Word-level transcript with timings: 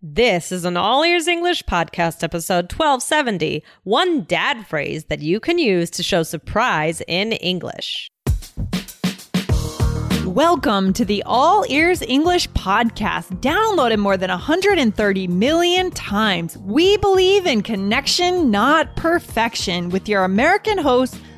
This 0.00 0.52
is 0.52 0.64
an 0.64 0.76
All 0.76 1.02
Ears 1.02 1.26
English 1.26 1.64
podcast, 1.64 2.22
episode 2.22 2.70
1270 2.70 3.64
one 3.82 4.22
dad 4.22 4.64
phrase 4.64 5.06
that 5.06 5.22
you 5.22 5.40
can 5.40 5.58
use 5.58 5.90
to 5.90 6.04
show 6.04 6.22
surprise 6.22 7.02
in 7.08 7.32
English. 7.32 8.08
Welcome 10.24 10.92
to 10.92 11.04
the 11.04 11.24
All 11.26 11.64
Ears 11.68 12.00
English 12.02 12.48
podcast, 12.50 13.40
downloaded 13.40 13.98
more 13.98 14.16
than 14.16 14.30
130 14.30 15.26
million 15.26 15.90
times. 15.90 16.56
We 16.58 16.96
believe 16.98 17.44
in 17.46 17.62
connection, 17.62 18.52
not 18.52 18.94
perfection, 18.94 19.88
with 19.88 20.08
your 20.08 20.22
American 20.22 20.78
hosts, 20.78 21.18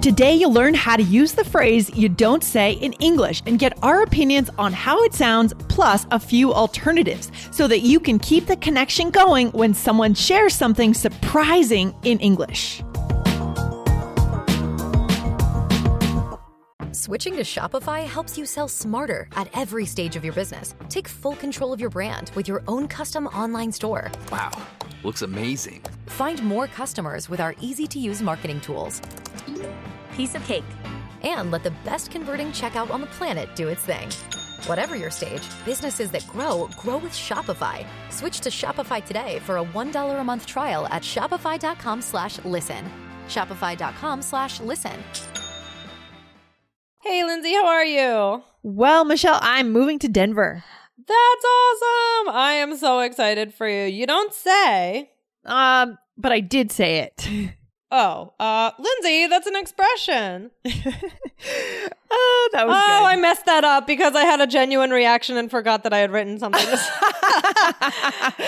Today, 0.00 0.32
you'll 0.32 0.52
learn 0.52 0.74
how 0.74 0.96
to 0.96 1.02
use 1.02 1.32
the 1.32 1.44
phrase 1.44 1.90
you 1.92 2.08
don't 2.08 2.44
say 2.44 2.74
in 2.74 2.92
English 2.94 3.42
and 3.46 3.58
get 3.58 3.76
our 3.82 4.02
opinions 4.02 4.48
on 4.56 4.72
how 4.72 5.02
it 5.02 5.12
sounds, 5.12 5.52
plus 5.68 6.06
a 6.12 6.20
few 6.20 6.54
alternatives, 6.54 7.32
so 7.50 7.66
that 7.66 7.80
you 7.80 7.98
can 7.98 8.20
keep 8.20 8.46
the 8.46 8.54
connection 8.54 9.10
going 9.10 9.48
when 9.48 9.74
someone 9.74 10.14
shares 10.14 10.54
something 10.54 10.94
surprising 10.94 11.92
in 12.04 12.20
English. 12.20 12.80
Switching 17.08 17.36
to 17.36 17.42
Shopify 17.42 18.04
helps 18.04 18.36
you 18.36 18.44
sell 18.44 18.68
smarter 18.68 19.28
at 19.34 19.48
every 19.54 19.86
stage 19.86 20.14
of 20.14 20.22
your 20.22 20.34
business. 20.34 20.74
Take 20.90 21.08
full 21.08 21.36
control 21.36 21.72
of 21.72 21.80
your 21.80 21.88
brand 21.88 22.30
with 22.34 22.46
your 22.46 22.62
own 22.68 22.86
custom 22.86 23.28
online 23.28 23.72
store. 23.72 24.12
Wow, 24.30 24.50
looks 25.02 25.22
amazing. 25.22 25.80
Find 26.08 26.42
more 26.42 26.66
customers 26.66 27.30
with 27.30 27.40
our 27.40 27.54
easy 27.62 27.86
to 27.86 27.98
use 27.98 28.20
marketing 28.20 28.60
tools. 28.60 29.00
Piece 30.16 30.34
of 30.34 30.44
cake. 30.44 30.66
And 31.22 31.50
let 31.50 31.62
the 31.62 31.72
best 31.82 32.10
converting 32.10 32.48
checkout 32.48 32.90
on 32.90 33.00
the 33.00 33.14
planet 33.16 33.56
do 33.56 33.68
its 33.68 33.86
thing. 33.86 34.10
Whatever 34.66 34.94
your 34.94 35.10
stage, 35.10 35.48
businesses 35.64 36.10
that 36.10 36.28
grow 36.28 36.68
grow 36.76 36.98
with 36.98 37.14
Shopify. 37.14 37.86
Switch 38.10 38.40
to 38.40 38.50
Shopify 38.50 39.02
today 39.02 39.38
for 39.46 39.56
a 39.56 39.64
$1 39.64 40.20
a 40.20 40.24
month 40.24 40.44
trial 40.44 40.86
at 40.88 41.02
Shopify.com 41.02 42.02
slash 42.02 42.38
listen. 42.44 42.84
Shopify.com 43.28 44.20
slash 44.20 44.60
listen. 44.60 45.02
Hey, 47.00 47.24
Lindsay, 47.24 47.52
how 47.52 47.66
are 47.66 47.84
you? 47.84 48.42
Well, 48.62 49.04
Michelle, 49.04 49.38
I'm 49.40 49.70
moving 49.70 49.98
to 50.00 50.08
Denver. 50.08 50.64
That's 50.96 51.44
awesome. 51.44 52.34
I 52.34 52.58
am 52.60 52.76
so 52.76 53.00
excited 53.00 53.54
for 53.54 53.68
you. 53.68 53.84
You 53.84 54.06
don't 54.06 54.34
say. 54.34 55.10
Um, 55.44 55.98
but 56.16 56.32
I 56.32 56.40
did 56.40 56.72
say 56.72 56.98
it. 56.98 57.28
Oh, 57.90 58.34
uh, 58.38 58.70
Lindsay, 58.78 59.28
that's 59.28 59.46
an 59.46 59.56
expression. 59.56 60.50
oh, 60.66 62.50
that 62.52 62.66
was 62.66 62.76
oh, 62.76 62.86
good. 62.86 63.06
I 63.06 63.16
messed 63.16 63.46
that 63.46 63.64
up 63.64 63.86
because 63.86 64.14
I 64.14 64.24
had 64.24 64.42
a 64.42 64.46
genuine 64.46 64.90
reaction 64.90 65.38
and 65.38 65.50
forgot 65.50 65.84
that 65.84 65.94
I 65.94 65.98
had 66.00 66.10
written 66.10 66.38
something. 66.38 66.60
so, 66.60 66.68
let's 66.76 68.36
do 68.36 68.44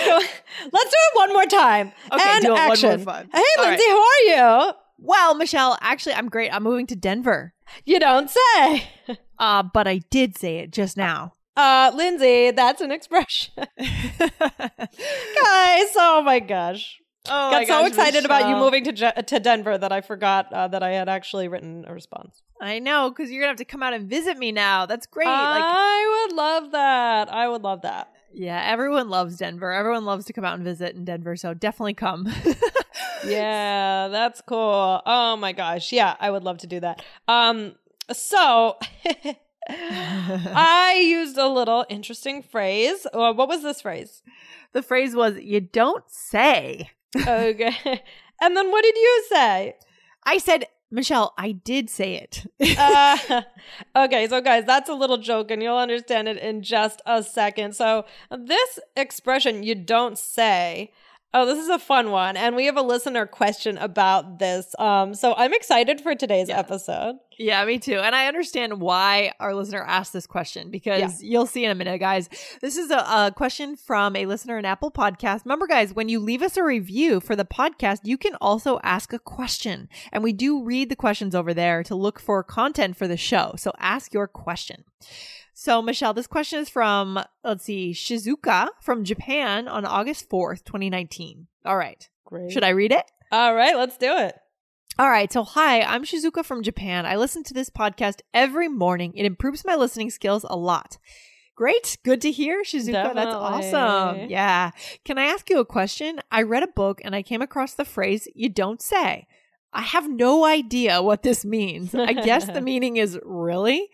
it 0.71 1.15
one 1.15 1.33
more 1.33 1.47
time. 1.47 1.91
Okay, 2.13 2.23
and 2.23 2.43
do 2.45 2.49
it 2.49 2.53
one 2.53 2.61
more 2.61 2.73
action. 2.73 3.01
Hey, 3.01 3.07
All 3.07 3.25
Lindsay, 3.65 3.83
right. 3.83 3.89
how 3.89 4.03
are 4.03 4.21
you? 4.67 4.73
well, 4.99 5.35
Michelle, 5.35 5.79
actually, 5.81 6.17
I'm 6.17 6.29
great. 6.29 6.55
I'm 6.55 6.63
moving 6.63 6.87
to 6.89 6.97
Denver. 6.97 7.55
You 7.85 7.99
don't 8.01 8.31
say. 8.31 8.89
Uh, 9.41 9.63
but 9.63 9.89
I 9.89 10.03
did 10.11 10.37
say 10.37 10.59
it 10.59 10.71
just 10.71 10.99
now. 10.99 11.33
Uh, 11.57 11.91
Lindsay, 11.95 12.51
that's 12.51 12.83
an 12.83 12.91
expression. 12.91 13.55
Guys, 13.57 13.89
oh 15.97 16.23
my 16.23 16.41
gosh. 16.47 17.01
Oh 17.27 17.51
Got 17.51 17.67
so 17.67 17.87
excited 17.87 18.25
about 18.27 18.51
you 18.51 18.57
moving 18.57 18.85
to 18.85 18.93
Je- 18.93 19.23
to 19.27 19.41
Denver 19.41 19.79
that 19.79 19.93
I 19.93 20.03
forgot 20.03 20.53
uh, 20.53 20.69
that 20.69 20.83
I 20.83 20.91
had 20.91 21.09
actually 21.09 21.49
written 21.49 21.85
a 21.87 21.95
response. 21.95 22.43
I 22.61 22.79
know, 22.79 23.11
because 28.33 28.47
you're 28.47 28.53
gonna 28.53 28.71
have 28.71 28.71
to 28.71 28.71
come 28.71 28.71
out 28.71 28.71
and 28.71 28.71
visit 28.71 28.71
me 28.71 28.71
now. 28.71 28.71
That's 28.71 28.71
great. 28.71 28.71
like, 28.71 28.71
I 28.71 28.71
would 28.71 28.71
love 28.71 28.71
that. 28.71 28.71
I 28.71 28.71
would 28.71 28.71
love 28.71 28.71
that. 28.71 28.71
yeah, 28.71 28.71
everyone 28.71 29.09
loves 29.09 29.37
Denver. 29.37 29.73
Everyone 29.73 30.05
loves 30.05 30.25
to 30.27 30.33
come 30.33 30.45
out 30.45 30.55
and 30.55 30.65
visit 30.65 30.95
in 30.95 31.05
Denver, 31.05 31.37
so 31.37 31.55
definitely 31.55 31.95
come. 31.95 32.33
Yeah, 33.25 34.09
that's 34.09 34.41
cool. 34.41 35.03
Oh 35.05 35.37
my 35.37 35.53
gosh. 35.53 35.93
Yeah, 35.93 36.17
I 36.19 36.31
would 36.31 36.43
love 36.43 36.59
to 36.59 36.67
do 36.67 36.81
that. 36.81 37.03
Um 37.29 37.75
so 38.13 38.79
I 39.69 41.03
used 41.05 41.37
a 41.37 41.49
little 41.49 41.85
interesting 41.89 42.43
phrase. 42.43 43.07
Uh, 43.13 43.33
what 43.33 43.49
was 43.49 43.63
this 43.63 43.83
phrase? 43.83 44.23
the 44.73 44.83
phrase 44.83 45.15
was, 45.15 45.39
"You 45.39 45.61
don't 45.61 46.05
say." 46.09 46.91
Okay. 47.17 47.77
and 48.41 48.57
then 48.57 48.71
what 48.71 48.83
did 48.83 48.97
you 48.97 49.25
say? 49.29 49.77
I 50.25 50.39
said, 50.39 50.67
Michelle, 50.91 51.33
I 51.39 51.53
did 51.53 51.89
say 51.91 52.15
it. 52.17 52.45
Uh, 52.79 53.43
okay, 53.97 54.27
so 54.29 54.41
guys, 54.41 54.65
that's 54.65 54.89
a 54.89 54.95
little 54.95 55.19
joke, 55.19 55.51
and 55.51 55.63
you'll 55.63 55.77
understand 55.77 56.29
it 56.29 56.37
in 56.39 56.63
just 56.63 57.01
a 57.07 57.23
second. 57.23 57.75
So, 57.77 58.05
this 58.31 58.79
expression, 58.97 59.63
you 59.63 59.75
don't 59.75 60.17
say. 60.19 60.93
Oh, 61.33 61.47
this 61.47 61.59
is 61.59 61.69
a 61.69 61.79
fun 61.79 62.11
one. 62.11 62.37
And 62.37 62.57
we 62.57 62.67
have 62.67 62.77
a 62.77 62.83
listener 62.83 63.25
question 63.25 63.79
about 63.79 64.41
this. 64.41 64.75
Um, 64.81 65.15
so 65.15 65.33
I'm 65.37 65.55
excited 65.55 66.01
for 66.01 66.17
today's 66.17 66.49
Yeah. 66.49 66.59
episode. 66.59 67.19
Yeah, 67.41 67.65
me 67.65 67.79
too. 67.79 67.97
And 67.97 68.15
I 68.15 68.27
understand 68.27 68.83
why 68.83 69.33
our 69.41 69.55
listener 69.55 69.83
asked 69.83 70.13
this 70.13 70.27
question 70.27 70.71
because 70.71 71.23
you'll 71.23 71.47
see 71.47 71.65
in 71.65 71.71
a 71.71 71.75
minute, 71.75 71.99
guys. 71.99 72.29
This 72.61 72.77
is 72.77 72.91
a, 72.91 72.99
a 72.99 73.33
question 73.35 73.77
from 73.77 74.15
a 74.15 74.27
listener 74.27 74.59
in 74.59 74.67
Apple 74.67 74.91
Podcast. 74.91 75.47
Remember, 75.47 75.67
guys, 75.67 75.95
when 75.95 76.11
you 76.11 76.21
leave 76.21 76.43
us 76.43 76.59
a 76.59 76.63
review 76.63 77.19
for 77.19 77.35
the 77.35 77.47
podcast, 77.47 78.01
you 78.05 78.19
can 78.19 78.35
also 78.43 78.79
ask 78.83 79.15
a 79.15 79.19
question. 79.19 79.89
And 80.13 80.23
we 80.23 80.35
do 80.35 80.63
read 80.63 80.91
the 80.91 80.97
questions 80.97 81.35
over 81.35 81.55
there 81.55 81.83
to 81.85 81.95
look 81.95 82.21
for 82.21 82.43
content 82.43 82.99
for 82.99 83.09
the 83.09 83.17
show. 83.17 83.55
So 83.57 83.73
ask 83.79 84.13
your 84.13 84.29
question. 84.29 84.85
So, 85.55 85.81
Michelle, 85.81 86.13
this 86.13 86.27
question 86.27 86.59
is 86.59 86.69
from, 86.69 87.19
let's 87.43 87.65
see, 87.65 87.93
Shizuka 87.95 88.69
from 88.83 89.03
Japan 89.03 89.67
on 89.67 89.87
August 89.87 90.29
4th, 90.29 90.63
2019. 90.65 91.47
All 91.65 91.79
right. 91.79 92.07
Great. 92.27 92.53
Should 92.53 92.65
I 92.65 92.71
read 92.71 92.93
it? 92.93 93.11
All 93.33 93.55
right, 93.55 93.77
let's 93.77 93.97
do 93.97 94.15
it. 94.15 94.35
All 94.99 95.09
right. 95.09 95.33
So, 95.33 95.45
hi, 95.45 95.81
I'm 95.83 96.05
Shizuka 96.05 96.45
from 96.45 96.63
Japan. 96.63 97.07
I 97.07 97.17
listen 97.17 97.43
to 97.45 97.55
this 97.55 97.71
podcast 97.71 98.21
every 98.35 98.69
morning. 98.69 99.15
It 99.15 99.25
improves 99.25 99.65
my 99.65 99.75
listening 99.75 100.11
skills 100.11 100.45
a 100.49 100.57
lot. 100.57 100.99
Great. 101.57 101.97
Good 102.05 102.21
to 102.23 102.31
hear, 102.31 102.63
Shizuka. 102.63 103.15
That's 103.15 103.35
awesome. 103.35 104.29
Yeah. 104.29 104.71
Can 105.05 105.17
I 105.19 105.25
ask 105.25 105.49
you 105.49 105.59
a 105.59 105.65
question? 105.65 106.21
I 106.31 106.43
read 106.43 106.63
a 106.63 106.69
book 106.69 107.01
and 107.05 107.15
I 107.15 107.23
came 107.23 107.41
across 107.43 107.75
the 107.75 107.85
phrase, 107.85 108.29
you 108.35 108.49
don't 108.49 108.83
say. 108.83 109.27
I 109.73 109.83
have 109.83 110.11
no 110.11 110.45
idea 110.45 111.01
what 111.03 111.23
this 111.23 111.45
means. 111.45 111.95
I 111.95 112.13
guess 112.13 112.47
the 112.47 112.61
meaning 112.63 112.97
is 112.97 113.19
really? 113.23 113.89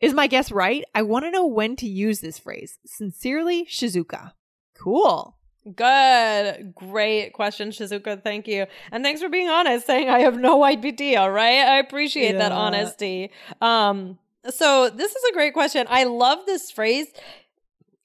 Is 0.00 0.12
my 0.12 0.26
guess 0.26 0.52
right? 0.52 0.84
I 0.94 1.02
want 1.02 1.24
to 1.24 1.30
know 1.30 1.46
when 1.46 1.74
to 1.76 1.86
use 1.88 2.20
this 2.20 2.38
phrase. 2.38 2.78
Sincerely, 2.84 3.64
Shizuka. 3.64 4.32
Cool. 4.76 5.38
Good. 5.76 6.74
Great 6.74 7.32
question, 7.32 7.70
Shizuka. 7.70 8.22
Thank 8.22 8.48
you. 8.48 8.66
And 8.90 9.04
thanks 9.04 9.20
for 9.20 9.28
being 9.28 9.48
honest, 9.48 9.86
saying 9.86 10.08
I 10.08 10.20
have 10.20 10.38
no 10.38 10.64
idea, 10.64 11.30
right? 11.30 11.60
I 11.60 11.78
appreciate 11.78 12.38
that 12.38 12.52
honesty. 12.52 13.30
Um, 13.60 14.18
so 14.50 14.90
this 14.90 15.14
is 15.14 15.24
a 15.30 15.32
great 15.32 15.52
question. 15.52 15.86
I 15.88 16.04
love 16.04 16.46
this 16.46 16.70
phrase. 16.70 17.06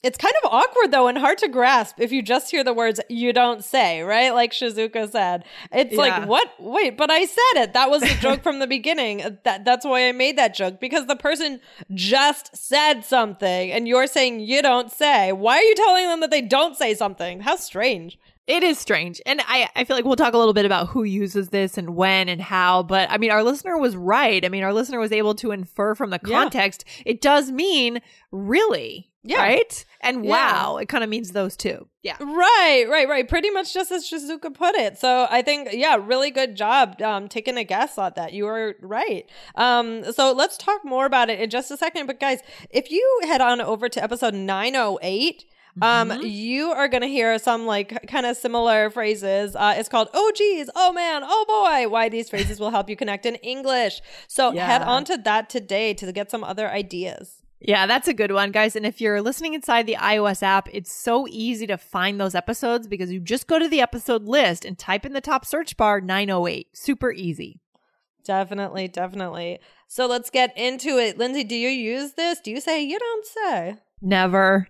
It's 0.03 0.17
kind 0.17 0.33
of 0.43 0.51
awkward 0.53 0.91
though 0.91 1.07
and 1.07 1.17
hard 1.17 1.39
to 1.39 1.47
grasp 1.47 1.99
if 1.99 2.11
you 2.11 2.21
just 2.21 2.51
hear 2.51 2.63
the 2.63 2.73
words 2.73 2.99
you 3.09 3.33
don't 3.33 3.63
say, 3.63 4.01
right? 4.01 4.29
Like 4.33 4.51
Shizuka 4.51 5.09
said. 5.11 5.43
It's 5.71 5.93
Yeah. 5.93 5.99
like, 6.01 6.27
what? 6.29 6.49
Wait, 6.59 6.95
but 6.97 7.09
I 7.09 7.25
said 7.25 7.63
it. 7.63 7.73
That 7.73 7.89
was 7.89 8.01
the 8.03 8.15
joke 8.21 8.43
from 8.43 8.59
the 8.59 8.67
beginning. 8.67 9.37
That 9.43 9.65
that's 9.65 9.85
why 9.85 10.07
I 10.07 10.11
made 10.11 10.37
that 10.37 10.53
joke 10.53 10.79
because 10.79 11.07
the 11.07 11.15
person 11.15 11.59
just 11.93 12.55
said 12.55 13.01
something 13.05 13.71
and 13.71 13.87
you're 13.87 14.07
saying 14.07 14.39
you 14.41 14.61
don't 14.61 14.91
say. 14.91 15.31
Why 15.31 15.57
are 15.57 15.63
you 15.63 15.75
telling 15.75 16.05
them 16.05 16.19
that 16.19 16.29
they 16.31 16.41
don't 16.43 16.77
say 16.77 16.93
something? 16.93 17.39
How 17.41 17.55
strange. 17.55 18.19
It 18.45 18.63
is 18.63 18.77
strange. 18.79 19.19
And 19.25 19.41
I, 19.45 19.67
I 19.75 19.83
feel 19.83 19.97
like 19.97 20.05
we'll 20.05 20.15
talk 20.15 20.33
a 20.33 20.37
little 20.37 20.53
bit 20.53 20.63
about 20.65 20.87
who 20.87 21.03
uses 21.03 21.49
this 21.49 21.77
and 21.77 21.97
when 21.97 22.29
and 22.29 22.39
how. 22.41 22.81
But 22.83 23.09
I 23.11 23.17
mean, 23.17 23.29
our 23.31 23.43
listener 23.43 23.77
was 23.77 23.97
right. 23.97 24.45
I 24.45 24.47
mean, 24.47 24.63
our 24.63 24.71
listener 24.73 24.99
was 24.99 25.11
able 25.11 25.35
to 25.35 25.51
infer 25.51 25.95
from 25.95 26.11
the 26.11 26.19
Yeah. 26.25 26.43
context. 26.43 26.85
It 27.05 27.19
does 27.19 27.51
mean 27.51 27.99
really. 28.31 29.09
Yeah. 29.27 29.37
Right? 29.41 29.85
And 30.01 30.23
Yeah. 30.25 30.31
wow, 30.31 30.77
it 30.77 30.87
kind 30.87 31.03
of 31.03 31.09
means 31.09 31.31
those 31.33 31.57
two. 31.57 31.87
Yeah. 32.01 32.15
Right, 32.19 32.85
right, 32.89 33.07
right. 33.09 33.27
Pretty 33.27 33.49
much 33.49 33.73
just 33.73 33.91
as 33.91 34.09
Shizuka 34.09 34.53
put 34.53 34.75
it. 34.75 34.97
So 34.97 35.27
I 35.29 35.41
think, 35.41 35.69
yeah, 35.73 35.97
really 35.99 36.31
good 36.31 36.55
job 36.55 37.01
um, 37.01 37.27
taking 37.27 37.57
a 37.57 37.63
guess 37.63 37.97
on 37.97 38.13
that. 38.15 38.31
You 38.33 38.45
were 38.45 38.75
right. 38.81 39.25
Um, 39.55 40.11
so 40.13 40.31
let's 40.31 40.57
talk 40.57 40.85
more 40.85 41.05
about 41.05 41.29
it 41.29 41.39
in 41.39 41.49
just 41.49 41.69
a 41.71 41.77
second. 41.77 42.05
But 42.07 42.19
guys, 42.19 42.39
if 42.69 42.89
you 42.91 43.19
head 43.23 43.41
on 43.41 43.59
over 43.59 43.89
to 43.89 44.01
episode 44.03 44.33
908, 44.33 45.45
Um, 45.79 46.09
Mhm. 46.09 46.21
you 46.23 46.71
are 46.71 46.87
gonna 46.87 47.05
hear 47.05 47.37
some 47.37 47.67
like 47.67 48.07
kind 48.07 48.25
of 48.25 48.35
similar 48.35 48.89
phrases. 48.89 49.55
Uh, 49.55 49.75
it's 49.77 49.87
called 49.87 50.09
"Oh 50.11 50.31
geez," 50.33 50.71
"Oh 50.75 50.91
man," 50.91 51.21
"Oh 51.23 51.45
boy." 51.47 51.87
Why 51.87 52.09
these 52.09 52.31
phrases 52.31 52.59
will 52.59 52.71
help 52.71 52.89
you 52.89 52.95
connect 52.95 53.27
in 53.27 53.35
English. 53.35 54.01
So 54.27 54.53
head 54.65 54.81
on 54.81 55.05
to 55.05 55.17
that 55.19 55.51
today 55.51 55.93
to 55.93 56.11
get 56.11 56.31
some 56.31 56.43
other 56.43 56.67
ideas. 56.67 57.36
Yeah, 57.59 57.87
that's 57.87 58.07
a 58.07 58.13
good 58.13 58.31
one, 58.31 58.51
guys. 58.51 58.75
And 58.75 58.85
if 58.85 59.01
you're 59.01 59.21
listening 59.21 59.53
inside 59.53 59.87
the 59.87 59.95
iOS 59.95 60.43
app, 60.43 60.69
it's 60.71 60.91
so 60.91 61.27
easy 61.27 61.65
to 61.67 61.77
find 61.77 62.19
those 62.19 62.35
episodes 62.35 62.87
because 62.87 63.11
you 63.11 63.19
just 63.19 63.47
go 63.47 63.57
to 63.57 63.67
the 63.67 63.81
episode 63.81 64.23
list 64.23 64.63
and 64.63 64.77
type 64.77 65.05
in 65.05 65.13
the 65.13 65.21
top 65.21 65.45
search 65.45 65.75
bar 65.75 65.99
908. 65.99 66.67
Super 66.73 67.11
easy. 67.11 67.59
Definitely, 68.23 68.87
definitely. 68.89 69.59
So 69.87 70.05
let's 70.05 70.29
get 70.29 70.55
into 70.57 70.97
it. 70.97 71.17
Lindsay, 71.17 71.43
do 71.43 71.55
you 71.55 71.69
use 71.69 72.13
this? 72.13 72.39
Do 72.41 72.51
you 72.51 72.61
say 72.61 72.83
you 72.83 72.99
don't 72.99 73.25
say? 73.25 73.77
Never. 74.01 74.67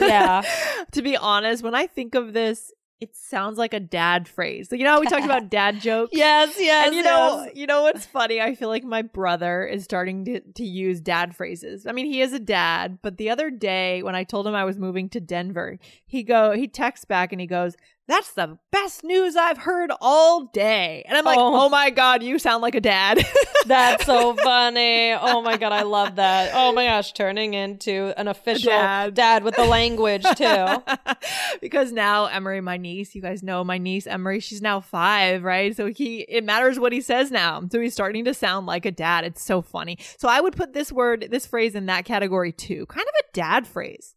Yeah. 0.00 0.42
to 0.92 1.02
be 1.02 1.16
honest, 1.16 1.62
when 1.62 1.74
I 1.74 1.86
think 1.86 2.14
of 2.14 2.32
this, 2.32 2.72
it 3.00 3.14
sounds 3.16 3.58
like 3.58 3.74
a 3.74 3.80
dad 3.80 4.28
phrase. 4.28 4.70
Like, 4.70 4.78
you 4.78 4.84
know 4.84 4.92
how 4.92 5.00
we 5.00 5.06
talked 5.06 5.24
about 5.24 5.50
dad 5.50 5.80
jokes? 5.80 6.10
Yes, 6.12 6.54
yes. 6.58 6.86
and 6.86 6.96
you 6.96 7.02
know, 7.02 7.48
you 7.54 7.66
know 7.66 7.82
what's 7.82 8.06
funny? 8.06 8.40
I 8.40 8.54
feel 8.54 8.68
like 8.68 8.84
my 8.84 9.02
brother 9.02 9.66
is 9.66 9.84
starting 9.84 10.24
to, 10.26 10.40
to 10.40 10.64
use 10.64 11.00
dad 11.00 11.36
phrases. 11.36 11.86
I 11.86 11.92
mean, 11.92 12.06
he 12.06 12.20
is 12.20 12.32
a 12.32 12.38
dad, 12.38 12.98
but 13.02 13.16
the 13.16 13.30
other 13.30 13.50
day 13.50 14.02
when 14.02 14.14
I 14.14 14.24
told 14.24 14.46
him 14.46 14.54
I 14.54 14.64
was 14.64 14.78
moving 14.78 15.08
to 15.10 15.20
Denver, 15.20 15.78
he 16.06 16.22
go 16.22 16.52
he 16.52 16.68
texts 16.68 17.04
back 17.04 17.32
and 17.32 17.40
he 17.40 17.46
goes, 17.46 17.76
"That's 18.06 18.32
the 18.32 18.58
best 18.70 19.04
news 19.04 19.36
I've 19.36 19.58
heard 19.58 19.90
all 20.00 20.46
day." 20.46 21.04
And 21.06 21.16
I'm 21.16 21.24
like, 21.24 21.38
Oh. 21.38 21.64
"Oh, 21.66 21.68
my 21.68 21.90
god, 21.90 22.22
you 22.22 22.38
sound 22.38 22.62
like 22.62 22.74
a 22.74 22.80
dad." 22.80 23.24
That's 23.66 24.04
so 24.04 24.34
funny. 24.36 25.12
Oh 25.12 25.40
my 25.40 25.56
god, 25.56 25.72
I 25.72 25.82
love 25.82 26.16
that. 26.16 26.50
Oh 26.54 26.72
my 26.72 26.84
gosh, 26.84 27.12
turning 27.14 27.54
into 27.54 28.12
an 28.18 28.28
official 28.28 28.70
Dad. 28.70 29.14
dad, 29.14 29.42
with 29.42 29.56
the 29.56 29.64
language 29.64 30.24
too. 30.36 30.82
because 31.62 31.90
now 31.92 32.26
Emery, 32.26 32.60
my 32.60 32.76
niece, 32.76 33.14
you 33.14 33.22
guys 33.22 33.42
know 33.42 33.64
my 33.64 33.78
niece 33.78 34.06
Emery, 34.06 34.40
she's 34.40 34.60
now 34.60 34.80
five, 34.80 35.42
right? 35.44 35.74
So 35.74 35.86
he, 35.86 36.20
it 36.20 36.44
matters 36.44 36.78
what 36.78 36.92
he 36.92 37.00
says 37.00 37.30
now. 37.30 37.62
So 37.72 37.80
he's 37.80 37.94
starting 37.94 38.26
to 38.26 38.34
sound 38.34 38.66
like 38.66 38.84
a 38.84 38.90
dad. 38.92 39.24
It's 39.24 39.42
so 39.42 39.62
funny. 39.62 39.96
So 40.18 40.28
I 40.28 40.40
would 40.42 40.54
put 40.56 40.74
this 40.74 40.92
word, 40.92 41.28
this 41.30 41.46
phrase 41.46 41.74
in 41.74 41.86
that 41.86 42.04
category 42.04 42.52
too. 42.52 42.84
Kind 42.86 43.06
of 43.08 43.14
a 43.24 43.32
dad 43.32 43.66
phrase. 43.66 44.14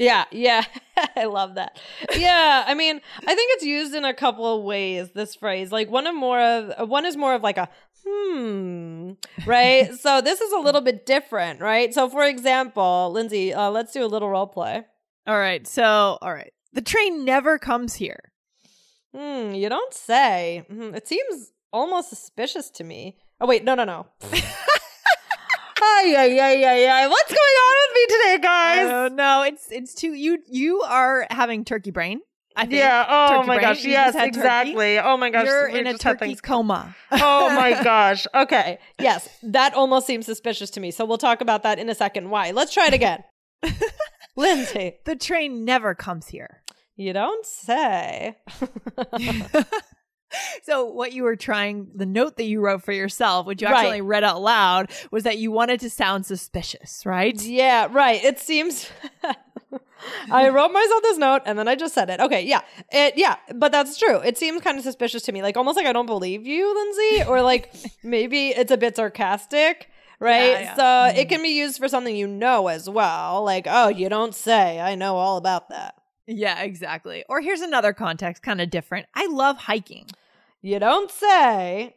Yeah, 0.00 0.24
yeah. 0.30 0.64
I 1.16 1.26
love 1.26 1.56
that. 1.56 1.78
Yeah, 2.16 2.64
I 2.66 2.72
mean, 2.72 3.02
I 3.18 3.34
think 3.34 3.52
it's 3.52 3.64
used 3.64 3.94
in 3.94 4.06
a 4.06 4.14
couple 4.14 4.56
of 4.56 4.64
ways 4.64 5.10
this 5.10 5.34
phrase. 5.34 5.70
Like 5.70 5.90
one 5.90 6.06
of 6.06 6.14
more 6.14 6.40
of 6.40 6.88
one 6.88 7.04
is 7.04 7.18
more 7.18 7.34
of 7.34 7.42
like 7.42 7.58
a 7.58 7.68
hmm, 8.06 9.12
right? 9.44 9.92
so 10.00 10.22
this 10.22 10.40
is 10.40 10.52
a 10.52 10.58
little 10.58 10.80
bit 10.80 11.04
different, 11.04 11.60
right? 11.60 11.92
So 11.92 12.08
for 12.08 12.24
example, 12.24 13.10
Lindsay, 13.12 13.52
uh, 13.52 13.70
let's 13.70 13.92
do 13.92 14.02
a 14.02 14.08
little 14.08 14.30
role 14.30 14.46
play. 14.46 14.84
All 15.26 15.38
right. 15.38 15.66
So, 15.66 16.16
all 16.22 16.32
right. 16.32 16.52
The 16.72 16.80
train 16.80 17.26
never 17.26 17.58
comes 17.58 17.94
here. 17.94 18.32
Hmm, 19.14 19.52
you 19.52 19.68
don't 19.68 19.92
say. 19.92 20.64
Hmm, 20.70 20.94
it 20.94 21.08
seems 21.08 21.52
almost 21.74 22.08
suspicious 22.08 22.70
to 22.70 22.84
me. 22.84 23.18
Oh 23.38 23.46
wait, 23.46 23.64
no, 23.64 23.74
no, 23.74 23.84
no. 23.84 24.06
Ay, 25.82 26.14
ay, 26.16 26.40
ay, 26.40 26.64
ay, 26.64 26.86
ay. 26.88 27.08
What's 27.08 27.32
going 27.32 27.56
on 27.66 27.74
with 27.80 27.94
me 27.94 28.04
today, 28.16 28.38
no, 29.08 29.42
it's 29.42 29.70
it's 29.70 29.94
too 29.94 30.12
you 30.12 30.38
you 30.48 30.80
are 30.82 31.26
having 31.30 31.64
turkey 31.64 31.90
brain. 31.90 32.20
I 32.56 32.62
think. 32.62 32.74
yeah. 32.74 33.06
Oh 33.08 33.28
Turkey 33.36 33.46
my 33.46 33.54
brain. 33.56 33.68
gosh. 33.68 33.84
You 33.84 33.90
Yes, 33.92 34.14
turkey. 34.14 34.26
exactly. 34.28 34.98
Oh 34.98 35.16
my 35.16 35.30
gosh. 35.30 35.46
You're 35.46 35.70
we 35.70 35.78
in 35.78 35.86
a 35.86 35.96
turkey 35.96 36.34
coma. 36.36 36.94
oh 37.12 37.48
my 37.54 37.70
gosh. 37.84 38.26
Okay. 38.34 38.78
Yes, 38.98 39.28
that 39.44 39.72
almost 39.74 40.06
seems 40.06 40.26
suspicious 40.26 40.68
to 40.70 40.80
me. 40.80 40.90
So 40.90 41.04
we'll 41.04 41.16
talk 41.18 41.40
about 41.40 41.62
that 41.62 41.78
in 41.78 41.88
a 41.88 41.94
second. 41.94 42.28
Why? 42.30 42.50
Let's 42.50 42.72
try 42.74 42.88
it 42.88 42.94
again. 42.94 43.22
Lindsay, 44.36 44.94
the 45.04 45.14
train 45.16 45.64
never 45.64 45.94
comes 45.94 46.26
here. 46.28 46.62
you 46.96 47.12
don't 47.12 47.46
say. 47.46 48.36
so 50.62 50.84
what 50.84 51.12
you 51.12 51.22
were 51.22 51.36
trying 51.36 51.88
the 51.94 52.06
note 52.06 52.36
that 52.36 52.44
you 52.44 52.60
wrote 52.60 52.82
for 52.82 52.92
yourself 52.92 53.46
which 53.46 53.60
you 53.60 53.68
Right. 53.68 53.84
actually 53.84 54.00
read 54.00 54.24
out 54.24 54.40
loud 54.40 54.90
was 55.10 55.24
that 55.24 55.38
you 55.38 55.50
wanted 55.50 55.80
to 55.80 55.90
sound 55.90 56.26
suspicious 56.26 57.04
right 57.04 57.40
yeah, 57.50 57.88
right. 57.90 58.22
It 58.22 58.38
seems 58.38 58.90
I 60.30 60.48
wrote 60.48 60.72
myself 60.72 61.02
this 61.02 61.18
note 61.18 61.42
and 61.44 61.58
then 61.58 61.68
I 61.68 61.74
just 61.74 61.94
said 61.94 62.10
it. 62.10 62.20
Okay, 62.20 62.42
yeah. 62.42 62.62
It 62.90 63.14
yeah, 63.16 63.36
but 63.54 63.72
that's 63.72 63.98
true. 63.98 64.18
It 64.18 64.38
seems 64.38 64.62
kind 64.62 64.78
of 64.78 64.84
suspicious 64.84 65.22
to 65.24 65.32
me. 65.32 65.42
Like 65.42 65.56
almost 65.56 65.76
like 65.76 65.86
I 65.86 65.92
don't 65.92 66.06
believe 66.06 66.46
you, 66.46 66.74
Lindsay, 66.74 67.28
or 67.28 67.42
like 67.42 67.74
maybe 68.02 68.48
it's 68.48 68.72
a 68.72 68.76
bit 68.76 68.96
sarcastic. 68.96 69.88
Right. 70.18 70.50
Yeah, 70.50 70.60
yeah. 70.60 70.74
So 70.76 70.82
it 70.82 71.22
mm-hmm. 71.22 71.28
can 71.28 71.42
be 71.42 71.48
used 71.48 71.78
for 71.78 71.88
something 71.88 72.14
you 72.14 72.26
know 72.26 72.68
as 72.68 72.88
well. 72.88 73.42
Like, 73.42 73.66
oh, 73.68 73.88
you 73.88 74.08
don't 74.08 74.34
say. 74.34 74.78
I 74.80 74.94
know 74.94 75.16
all 75.16 75.38
about 75.38 75.70
that. 75.70 75.94
Yeah 76.30 76.62
exactly 76.62 77.24
or 77.28 77.40
here's 77.40 77.60
another 77.60 77.92
context 77.92 78.42
kind 78.42 78.60
of 78.60 78.70
different 78.70 79.06
i 79.14 79.26
love 79.26 79.56
hiking 79.56 80.06
You 80.62 80.78
don't 80.78 81.10
say. 81.10 81.96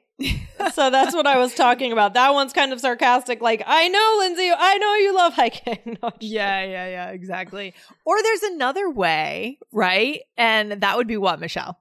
so 0.74 0.90
that's 0.90 1.14
what 1.14 1.28
I 1.28 1.38
was 1.38 1.54
talking 1.64 1.92
about. 1.92 2.14
That 2.14 2.34
one's 2.34 2.54
kind 2.54 2.72
of 2.72 2.80
sarcastic. 2.80 3.42
Like, 3.42 3.62
I 3.66 3.90
know, 3.90 4.16
Lindsay, 4.20 4.50
I 4.56 4.78
know 4.78 4.94
you 4.96 5.16
love 5.16 5.34
hiking. 5.34 5.98
No, 6.04 6.12
yeah 6.22 6.64
yeah 6.64 6.88
yeah 6.88 7.10
exactly 7.10 7.74
or 8.06 8.22
there's 8.24 8.44
another 8.44 8.90
way 8.90 9.58
right 9.74 10.22
and 10.38 10.72
that 10.84 10.96
would 10.98 11.08
be 11.08 11.18
what 11.18 11.40
michelle 11.42 11.78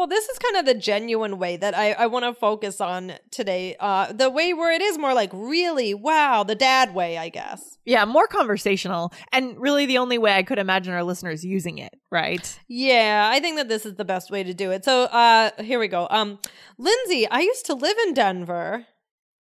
Well, 0.00 0.06
this 0.06 0.30
is 0.30 0.38
kind 0.38 0.56
of 0.56 0.64
the 0.64 0.72
genuine 0.72 1.38
way 1.38 1.58
that 1.58 1.76
I, 1.76 1.92
I 1.92 2.06
want 2.06 2.24
to 2.24 2.32
focus 2.32 2.80
on 2.80 3.12
today. 3.30 3.76
Uh, 3.78 4.10
the 4.14 4.30
way 4.30 4.54
where 4.54 4.72
it 4.72 4.80
is 4.80 4.96
more 4.96 5.12
like, 5.12 5.28
really, 5.34 5.92
wow, 5.92 6.42
the 6.42 6.54
dad 6.54 6.94
way, 6.94 7.18
I 7.18 7.28
guess. 7.28 7.76
yeah 7.84 8.06
more 8.06 8.26
conversational 8.26 9.12
and 9.30 9.60
really 9.60 9.84
the 9.84 9.98
only 9.98 10.16
way 10.16 10.32
i 10.34 10.42
could 10.42 10.58
imagine 10.58 10.94
our 10.94 11.04
listeners 11.04 11.44
using 11.44 11.76
it 11.76 11.92
right 12.10 12.58
Yeah, 12.66 13.28
I 13.30 13.40
think 13.40 13.56
that 13.58 13.68
this 13.68 13.84
is 13.84 13.96
the 13.96 14.04
best 14.06 14.30
way 14.30 14.42
to 14.42 14.54
do 14.54 14.70
it. 14.70 14.86
So 14.86 15.02
uh, 15.04 15.50
here 15.62 15.78
we 15.78 15.88
go. 15.88 16.06
Um, 16.10 16.38
Lindsay, 16.78 17.28
I 17.28 17.40
used 17.40 17.66
to 17.66 17.74
live 17.74 17.98
in 18.06 18.14
Denver. 18.14 18.86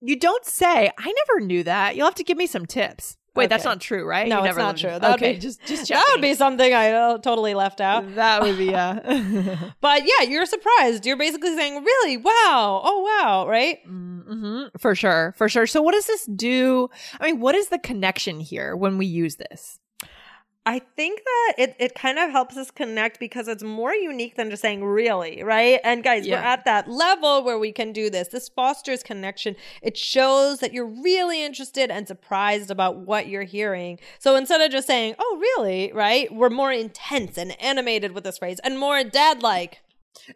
you 0.01 0.17
don't 0.19 0.45
say 0.45 0.89
i 0.97 1.13
never 1.21 1.45
knew 1.45 1.63
that 1.63 1.95
you'll 1.95 2.05
have 2.11 2.15
to 2.15 2.23
give 2.23 2.37
me 2.37 2.47
some 2.47 2.65
tips 2.65 3.15
wait 3.37 3.49
that's 3.49 3.63
not 3.65 3.79
true 3.79 4.03
right 4.05 4.27
No, 4.27 4.43
You 4.43 4.49
it's 4.49 4.57
not 4.57 4.77
true. 4.77 4.97
That 4.99 5.11
would 5.11 5.19
be- 5.19 5.37
just 5.39 5.63
just 5.65 5.87
checking. 5.87 5.97
That 6.07 6.11
would 6.13 6.21
be 6.21 6.33
something 6.33 6.73
I 6.73 6.91
uh, 6.91 7.17
totally 7.19 7.53
left 7.53 7.79
out. 7.81 8.15
that 8.15 8.41
would 8.41 8.57
be 8.57 8.65
yeah. 8.65 9.71
But 9.81 10.03
yeah, 10.05 10.27
you're 10.27 10.45
surprised. 10.45 11.05
You're 11.05 11.17
basically 11.17 11.55
saying, 11.55 11.83
really, 11.83 12.17
wow, 12.17 12.81
oh, 12.83 12.99
wow, 13.09 13.47
right? 13.47 13.79
hmm 13.85 14.63
For 14.79 14.95
sure. 14.95 15.33
For 15.37 15.47
sure. 15.49 15.67
So, 15.67 15.81
what 15.81 15.93
does 15.93 16.07
this 16.07 16.25
do? 16.25 16.89
I 17.19 17.25
mean, 17.27 17.39
what 17.39 17.55
is 17.55 17.69
the 17.69 17.79
connection 17.79 18.39
here 18.39 18.75
when 18.75 18.97
we 18.97 19.05
use 19.05 19.35
this? 19.37 19.79
I 20.67 20.79
think 20.97 21.21
that 21.23 21.53
it, 21.57 21.75
it 21.79 21.95
kind 21.95 22.19
of 22.19 22.29
helps 22.29 22.57
us 22.57 22.71
connect 22.71 23.21
because 23.21 23.47
it's 23.47 23.63
more 23.63 23.93
unique 23.93 24.35
than 24.35 24.49
just 24.49 24.61
saying 24.61 24.83
really, 24.83 25.41
right? 25.41 25.79
And 25.81 26.03
guys, 26.03 26.27
we're 26.27 26.35
at 26.43 26.65
that 26.65 26.89
level 26.89 27.41
where 27.41 27.57
we 27.57 27.71
can 27.71 27.93
do 27.93 28.09
this. 28.09 28.27
This 28.27 28.49
fosters 28.49 29.01
connection. 29.01 29.55
It 29.81 29.95
shows 29.95 30.59
that 30.59 30.73
you're 30.73 30.85
really 30.85 31.41
interested 31.41 31.89
and 31.89 32.05
surprised 32.05 32.69
about 32.69 32.97
what 32.97 33.29
you're 33.29 33.43
hearing. 33.43 33.97
So 34.19 34.35
instead 34.35 34.59
of 34.59 34.69
just 34.69 34.87
saying, 34.87 35.15
oh, 35.17 35.37
really, 35.39 35.93
right? 35.93 36.29
We're 36.35 36.49
more 36.49 36.73
intense 36.73 37.37
and 37.37 37.59
animated 37.61 38.11
with 38.11 38.25
this 38.25 38.37
phrase 38.37 38.59
and 38.61 38.77
more 38.77 39.01
dad 39.05 39.41
like. 39.41 39.79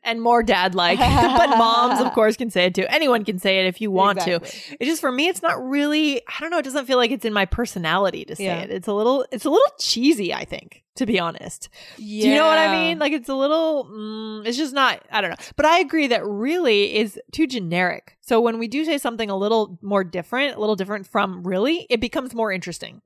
And 0.03 0.21
more 0.21 0.43
dad 0.43 0.75
like. 0.75 0.99
but 1.37 1.49
moms, 1.57 1.99
of 2.01 2.13
course, 2.13 2.37
can 2.37 2.49
say 2.49 2.65
it 2.65 2.75
too. 2.75 2.85
Anyone 2.89 3.25
can 3.25 3.39
say 3.39 3.59
it 3.59 3.65
if 3.67 3.81
you 3.81 3.91
want 3.91 4.19
to. 4.21 4.35
Exactly. 4.35 4.77
It's 4.79 4.89
just 4.89 5.01
for 5.01 5.11
me, 5.11 5.27
it's 5.27 5.41
not 5.41 5.61
really, 5.63 6.21
I 6.27 6.33
don't 6.39 6.49
know, 6.49 6.57
it 6.59 6.63
doesn't 6.65 6.85
feel 6.85 6.97
like 6.97 7.11
it's 7.11 7.25
in 7.25 7.33
my 7.33 7.45
personality 7.45 8.25
to 8.25 8.35
say 8.35 8.45
Yeah. 8.45 8.59
it. 8.61 8.71
It's 8.71 8.87
a 8.87 8.93
little, 8.93 9.25
it's 9.31 9.45
a 9.45 9.49
little 9.49 9.71
cheesy, 9.79 10.33
I 10.33 10.45
think, 10.45 10.83
to 10.95 11.05
be 11.05 11.19
honest. 11.19 11.69
Do 11.97 12.03
you 12.03 12.35
know 12.35 12.47
what 12.47 12.57
I 12.57 12.71
mean? 12.71 12.99
Like, 12.99 13.13
it's 13.13 13.29
a 13.29 13.35
little, 13.35 13.85
mm, 13.85 14.45
it's 14.45 14.57
just 14.57 14.73
not, 14.73 15.01
I 15.11 15.21
don't 15.21 15.29
know. 15.31 15.45
But 15.55 15.65
I 15.65 15.79
agree 15.79 16.07
that 16.07 16.25
really 16.25 16.95
is 16.95 17.19
too 17.31 17.47
generic. 17.47 18.17
So 18.21 18.39
when 18.41 18.59
we 18.59 18.67
do 18.67 18.85
say 18.85 18.97
something 18.97 19.29
a 19.29 19.37
little 19.37 19.77
more 19.81 20.03
different, 20.03 20.55
a 20.55 20.59
little 20.59 20.75
different 20.75 21.07
from 21.07 21.43
really, 21.43 21.85
it 21.89 21.99
becomes 22.01 22.33
more 22.33 22.51
interesting. 22.51 23.01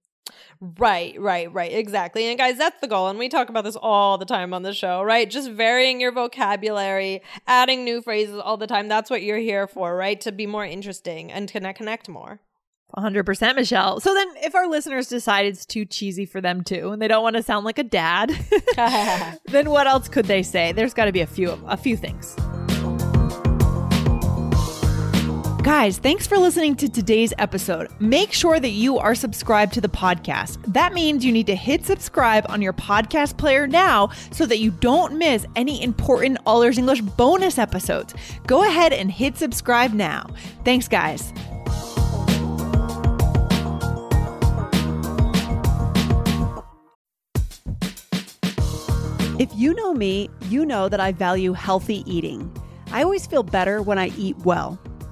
Right, 0.59 1.19
right, 1.19 1.51
right. 1.53 1.71
Exactly. 1.71 2.25
And 2.25 2.37
guys, 2.37 2.57
that's 2.57 2.79
the 2.81 2.87
goal. 2.87 3.09
And 3.09 3.19
we 3.19 3.29
talk 3.29 3.49
about 3.49 3.63
this 3.63 3.75
all 3.75 4.17
the 4.17 4.25
time 4.25 4.53
on 4.53 4.63
the 4.63 4.73
show, 4.73 5.03
right? 5.03 5.29
Just 5.29 5.51
varying 5.51 6.01
your 6.01 6.11
vocabulary, 6.11 7.21
adding 7.45 7.83
new 7.83 8.01
phrases 8.01 8.39
all 8.39 8.57
the 8.57 8.67
time. 8.67 8.87
That's 8.87 9.09
what 9.09 9.21
you're 9.21 9.37
here 9.37 9.67
for, 9.67 9.95
right? 9.95 10.19
To 10.21 10.31
be 10.31 10.47
more 10.47 10.65
interesting 10.65 11.31
and 11.31 11.51
connect 11.51 11.77
connect 11.77 12.09
more. 12.09 12.39
100% 12.97 13.55
Michelle. 13.55 13.99
So 13.99 14.13
then 14.13 14.27
if 14.37 14.55
our 14.55 14.67
listeners 14.67 15.07
decide 15.07 15.45
it's 15.45 15.65
too 15.65 15.85
cheesy 15.85 16.25
for 16.25 16.39
them 16.39 16.63
too 16.63 16.91
and 16.91 17.01
they 17.01 17.07
don't 17.07 17.23
want 17.23 17.35
to 17.35 17.43
sound 17.43 17.65
like 17.65 17.77
a 17.77 17.83
dad, 17.83 18.29
then 19.45 19.69
what 19.69 19.87
else 19.87 20.07
could 20.07 20.25
they 20.25 20.43
say? 20.43 20.71
There's 20.71 20.93
got 20.93 21.05
to 21.05 21.11
be 21.11 21.21
a 21.21 21.27
few 21.27 21.51
a 21.67 21.77
few 21.77 21.97
things. 21.97 22.35
Guys, 25.65 25.97
thanks 25.97 26.27
for 26.27 26.37
listening 26.37 26.75
to 26.75 26.87
today's 26.87 27.33
episode. 27.39 27.89
Make 27.99 28.31
sure 28.31 28.59
that 28.59 28.69
you 28.69 28.99
are 28.99 29.15
subscribed 29.15 29.73
to 29.73 29.81
the 29.81 29.89
podcast. 29.89 30.63
That 30.71 30.93
means 30.93 31.25
you 31.25 31.31
need 31.31 31.47
to 31.47 31.55
hit 31.55 31.83
subscribe 31.83 32.45
on 32.49 32.61
your 32.61 32.71
podcast 32.71 33.35
player 33.37 33.65
now 33.65 34.09
so 34.29 34.45
that 34.45 34.59
you 34.59 34.69
don't 34.69 35.17
miss 35.17 35.43
any 35.55 35.81
important 35.81 36.37
All 36.45 36.61
Ears 36.61 36.77
English 36.77 37.01
bonus 37.01 37.57
episodes. 37.57 38.13
Go 38.45 38.61
ahead 38.61 38.93
and 38.93 39.11
hit 39.11 39.37
subscribe 39.37 39.91
now. 39.91 40.27
Thanks, 40.63 40.87
guys. 40.87 41.33
If 49.39 49.49
you 49.55 49.73
know 49.73 49.95
me, 49.95 50.29
you 50.47 50.63
know 50.63 50.89
that 50.89 50.99
I 50.99 51.11
value 51.11 51.53
healthy 51.53 52.03
eating. 52.05 52.55
I 52.91 53.01
always 53.01 53.25
feel 53.25 53.41
better 53.41 53.81
when 53.81 53.97
I 53.97 54.09
eat 54.09 54.37
well. 54.45 54.79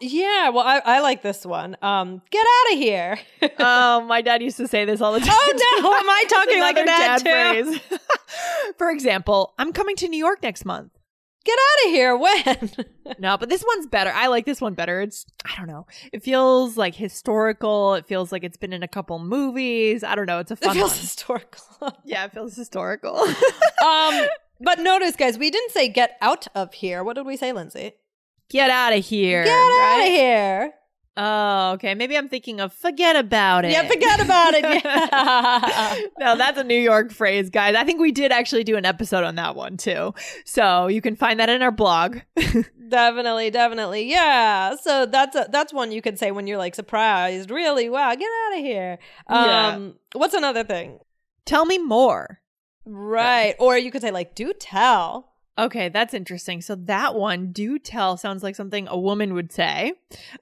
Yeah, 0.00 0.50
well, 0.50 0.66
I, 0.66 0.82
I 0.84 1.00
like 1.00 1.22
this 1.22 1.46
one. 1.46 1.76
Um, 1.80 2.20
get 2.30 2.44
out 2.44 2.72
of 2.74 2.78
here. 2.78 3.18
oh, 3.58 4.02
my 4.02 4.20
dad 4.20 4.42
used 4.42 4.58
to 4.58 4.68
say 4.68 4.84
this 4.84 5.00
all 5.00 5.12
the 5.12 5.20
time. 5.20 5.30
Oh 5.30 5.80
no, 5.82 5.94
am 5.94 6.10
I 6.10 6.24
talking 6.28 6.60
like 6.60 6.76
a 6.76 6.84
dad, 6.84 7.18
too? 7.18 7.78
phrase. 7.78 7.98
For 8.78 8.90
example, 8.90 9.54
I'm 9.58 9.72
coming 9.72 9.96
to 9.96 10.08
New 10.08 10.18
York 10.18 10.42
next 10.42 10.64
month. 10.64 10.92
Get 11.44 11.56
out 11.58 11.86
of 11.86 11.92
here. 11.92 12.16
When? 12.16 12.70
No, 13.20 13.38
but 13.38 13.48
this 13.48 13.64
one's 13.64 13.86
better. 13.86 14.10
I 14.12 14.26
like 14.26 14.46
this 14.46 14.60
one 14.60 14.74
better. 14.74 15.00
It's 15.00 15.24
I 15.44 15.56
don't 15.56 15.68
know. 15.68 15.86
It 16.12 16.24
feels 16.24 16.76
like 16.76 16.96
historical. 16.96 17.94
It 17.94 18.04
feels 18.06 18.32
like 18.32 18.42
it's 18.42 18.56
been 18.56 18.72
in 18.72 18.82
a 18.82 18.88
couple 18.88 19.20
movies. 19.20 20.02
I 20.02 20.16
don't 20.16 20.26
know. 20.26 20.40
It's 20.40 20.50
a 20.50 20.54
it 20.54 20.72
feels 20.72 20.90
one. 20.90 20.98
historical. 20.98 21.92
yeah, 22.04 22.24
it 22.24 22.32
feels 22.32 22.56
historical. 22.56 23.16
um, 23.16 24.26
but 24.60 24.80
notice, 24.80 25.14
guys, 25.14 25.38
we 25.38 25.50
didn't 25.50 25.70
say 25.70 25.86
get 25.88 26.16
out 26.20 26.48
of 26.54 26.74
here. 26.74 27.04
What 27.04 27.14
did 27.14 27.26
we 27.26 27.36
say, 27.36 27.52
Lindsay? 27.52 27.92
Get 28.48 28.70
out 28.70 28.92
of 28.92 29.04
here. 29.04 29.44
Get 29.44 29.52
out 29.52 30.00
of 30.00 30.06
here. 30.06 30.72
Oh, 31.18 31.70
okay. 31.72 31.94
Maybe 31.94 32.16
I'm 32.16 32.28
thinking 32.28 32.60
of 32.60 32.74
forget 32.74 33.16
about 33.16 33.64
it. 33.64 33.72
Yeah, 33.72 33.88
forget 33.88 34.20
about 34.20 34.52
it. 34.54 34.64
Yeah. 34.86 36.00
no, 36.18 36.36
that's 36.36 36.58
a 36.58 36.64
New 36.64 36.78
York 36.78 37.10
phrase, 37.10 37.48
guys. 37.48 37.74
I 37.74 37.84
think 37.84 38.00
we 38.00 38.12
did 38.12 38.32
actually 38.32 38.64
do 38.64 38.76
an 38.76 38.84
episode 38.84 39.24
on 39.24 39.36
that 39.36 39.56
one 39.56 39.76
too. 39.78 40.14
So 40.44 40.88
you 40.88 41.00
can 41.00 41.16
find 41.16 41.40
that 41.40 41.48
in 41.48 41.62
our 41.62 41.70
blog. 41.70 42.18
definitely, 42.88 43.50
definitely. 43.50 44.10
Yeah. 44.10 44.76
So 44.76 45.06
that's 45.06 45.34
a, 45.34 45.48
that's 45.50 45.72
one 45.72 45.90
you 45.90 46.02
could 46.02 46.18
say 46.18 46.32
when 46.32 46.46
you're 46.46 46.58
like 46.58 46.74
surprised. 46.74 47.50
Really? 47.50 47.88
Wow. 47.88 48.14
Get 48.14 48.28
out 48.46 48.58
of 48.58 48.64
here. 48.64 48.98
Yeah. 49.30 49.68
Um, 49.68 49.94
what's 50.12 50.34
another 50.34 50.64
thing? 50.64 50.98
Tell 51.46 51.64
me 51.64 51.78
more. 51.78 52.40
Right. 52.84 53.54
Or 53.58 53.78
you 53.78 53.90
could 53.90 54.02
say 54.02 54.10
like 54.10 54.34
do 54.34 54.52
tell. 54.52 55.32
Okay, 55.58 55.88
that's 55.88 56.12
interesting. 56.12 56.60
So 56.60 56.74
that 56.74 57.14
one, 57.14 57.50
do 57.52 57.78
tell, 57.78 58.16
sounds 58.18 58.42
like 58.42 58.54
something 58.54 58.86
a 58.88 58.98
woman 58.98 59.32
would 59.32 59.50
say. 59.52 59.94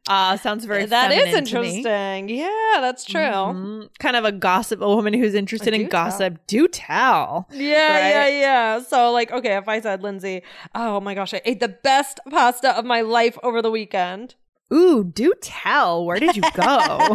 Uh, 0.08 0.36
sounds 0.36 0.64
very 0.64 0.86
That 0.86 1.12
is 1.12 1.18
feminine 1.22 1.44
to 1.44 1.60
me. 1.60 1.68
interesting. 1.78 2.28
Yeah, 2.30 2.78
that's 2.80 3.04
true. 3.04 3.20
Mhm. 3.20 3.90
Kind 4.00 4.16
of 4.16 4.24
a 4.24 4.32
gossip, 4.32 4.80
a 4.80 4.88
woman 4.88 5.14
who's 5.14 5.34
interested 5.34 5.72
in 5.72 5.82
tell. 5.82 5.90
gossip. 5.90 6.38
Do 6.48 6.66
tell. 6.66 7.48
Yeah, 7.52 7.92
Right? 7.92 8.08
yeah, 8.10 8.26
yeah. 8.40 8.78
So, 8.82 9.12
like, 9.12 9.30
okay, 9.30 9.56
if 9.56 9.68
I 9.68 9.80
said, 9.80 10.02
Lindsay, 10.02 10.42
oh 10.74 11.00
my 11.00 11.14
gosh, 11.14 11.32
I 11.32 11.40
ate 11.44 11.60
the 11.60 11.68
best 11.68 12.18
pasta 12.28 12.76
of 12.76 12.84
my 12.84 13.00
life 13.02 13.38
over 13.44 13.62
the 13.62 13.70
weekend. 13.70 14.34
Ooh, 14.72 15.04
do 15.04 15.34
tell. 15.42 16.06
Where 16.06 16.18
did 16.18 16.36
you 16.36 16.42
go? 16.54 16.62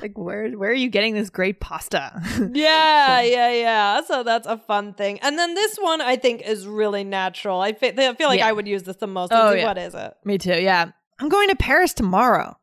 like 0.00 0.16
where 0.16 0.50
where 0.52 0.70
are 0.70 0.74
you 0.74 0.88
getting 0.88 1.14
this 1.14 1.30
great 1.30 1.60
pasta? 1.60 2.12
Yeah, 2.54 3.20
yeah, 3.22 3.50
yeah. 3.52 4.00
So 4.06 4.22
that's 4.22 4.46
a 4.46 4.58
fun 4.58 4.94
thing. 4.94 5.18
And 5.20 5.38
then 5.38 5.54
this 5.54 5.76
one 5.76 6.00
I 6.00 6.16
think 6.16 6.42
is 6.42 6.66
really 6.66 7.04
natural. 7.04 7.60
I 7.60 7.72
fe- 7.72 7.94
I 7.96 8.14
feel 8.14 8.28
like 8.28 8.38
Yeah. 8.38 8.48
I 8.48 8.52
would 8.52 8.66
use 8.66 8.82
this 8.84 8.96
the 8.96 9.06
most. 9.06 9.32
Oh, 9.32 9.52
yeah. 9.52 9.64
What 9.66 9.78
is 9.78 9.94
it? 9.94 10.14
Me 10.24 10.38
too. 10.38 10.60
Yeah. 10.60 10.90
I'm 11.20 11.28
going 11.28 11.48
to 11.48 11.56
Paris 11.56 11.94
tomorrow. 11.94 12.56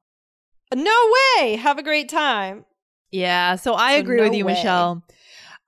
No 0.73 1.11
way. 1.39 1.55
Have 1.55 1.77
a 1.77 1.83
great 1.83 2.09
time. 2.09 2.65
Yeah, 3.11 3.55
so 3.57 3.73
I 3.73 3.95
So 3.95 3.99
agree 4.01 4.17
no 4.17 4.23
with 4.23 4.33
you, 4.33 4.45
way. 4.45 4.53
Michelle. 4.53 5.03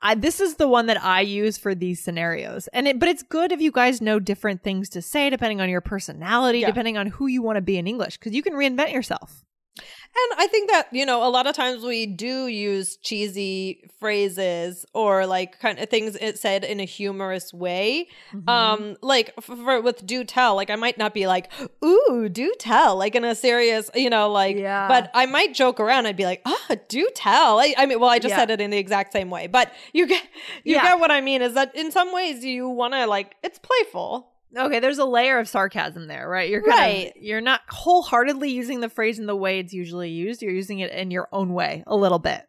I, 0.04 0.16
this 0.16 0.40
is 0.42 0.56
the 0.56 0.68
one 0.68 0.86
that 0.88 1.02
I 1.04 1.22
use 1.22 1.58
for 1.58 1.74
these 1.74 2.00
scenarios, 2.02 2.68
and 2.74 2.88
it, 2.88 3.00
but 3.00 3.08
it's 3.10 3.24
good 3.24 3.52
if 3.54 3.62
you 3.62 3.72
guys 3.72 4.02
know 4.02 4.20
different 4.20 4.62
things 4.62 4.90
to 4.90 5.02
say 5.02 5.30
depending 5.30 5.62
on 5.62 5.70
your 5.70 5.82
personality, 5.82 6.60
Yeah. 6.60 6.68
depending 6.68 6.98
on 6.98 7.08
who 7.08 7.28
you 7.28 7.42
want 7.42 7.56
to 7.56 7.62
be 7.62 7.78
in 7.78 7.88
English, 7.88 8.18
because 8.20 8.34
you 8.34 8.44
can 8.44 8.54
reinvent 8.54 8.92
yourself. 8.92 9.46
And 9.76 10.40
I 10.40 10.46
think 10.46 10.70
that, 10.70 10.88
you 10.92 11.04
know, 11.08 11.28
a 11.28 11.30
lot 11.30 11.48
of 11.48 11.56
times 11.56 11.84
we 11.84 12.06
do 12.06 12.46
use 12.46 12.98
cheesy 12.98 13.90
phrases 14.00 14.86
or 14.94 15.26
like 15.26 15.60
kind 15.60 15.80
of 15.80 15.90
things 15.90 16.16
it 16.22 16.38
said 16.38 16.64
in 16.64 16.80
a 16.80 16.84
humorous 16.86 17.52
way. 17.52 18.08
Mm-hmm. 18.32 18.48
Um, 18.48 18.98
like 19.02 19.34
for 19.42 19.82
with 19.82 20.06
do 20.06 20.24
tell, 20.24 20.56
like 20.56 20.70
I 20.70 20.76
might 20.76 21.00
not 21.00 21.16
be 21.16 21.26
like, 21.26 21.52
ooh, 21.84 22.30
do 22.32 22.54
tell, 22.60 22.96
like 22.96 23.16
in 23.16 23.26
a 23.26 23.34
serious, 23.34 23.90
you 23.96 24.12
know, 24.12 24.30
like, 24.30 24.58
Yeah. 24.58 24.88
but 24.88 25.10
I 25.16 25.26
might 25.26 25.56
joke 25.56 25.80
around. 25.80 26.06
I'd 26.06 26.16
be 26.18 26.26
like, 26.26 26.44
ah, 26.46 26.76
do 26.88 27.10
tell. 27.16 27.60
I, 27.60 27.74
I 27.76 27.88
mean, 27.88 28.00
well, 28.00 28.12
I 28.12 28.20
just 28.20 28.34
Yeah. 28.34 28.38
said 28.38 28.52
it 28.52 28.62
in 28.62 28.70
the 28.70 28.78
exact 28.78 29.12
same 29.14 29.32
way, 29.32 29.48
but 29.48 29.74
you 29.94 30.06
get, 30.06 30.22
you 30.64 30.76
Yeah. 30.76 30.84
get 30.84 31.00
what 31.00 31.10
I 31.10 31.22
mean 31.22 31.42
is 31.42 31.56
that 31.56 31.76
in 31.76 31.92
some 31.92 32.14
ways 32.14 32.46
you 32.46 32.70
want 32.70 32.94
to 32.94 33.08
like, 33.08 33.34
it's 33.42 33.58
playful. 33.58 34.33
Okay, 34.56 34.80
there's 34.80 35.00
a 35.00 35.06
layer 35.06 35.40
of 35.40 35.48
sarcasm 35.48 36.08
there, 36.08 36.28
right? 36.30 36.50
You're 36.50 36.62
kind 36.62 36.78
Right. 36.80 37.14
of 37.16 37.22
you're 37.22 37.42
not 37.42 37.62
wholeheartedly 37.70 38.50
using 38.52 38.82
the 38.82 38.90
phrase 38.90 39.18
in 39.20 39.26
the 39.26 39.36
way 39.36 39.60
it's 39.60 39.74
usually 39.74 40.10
used. 40.10 40.42
You're 40.42 40.52
using 40.54 40.80
it 40.80 40.92
in 40.92 41.10
your 41.12 41.28
own 41.32 41.54
way 41.54 41.84
a 41.88 41.96
little 41.96 42.20
bit. 42.20 42.46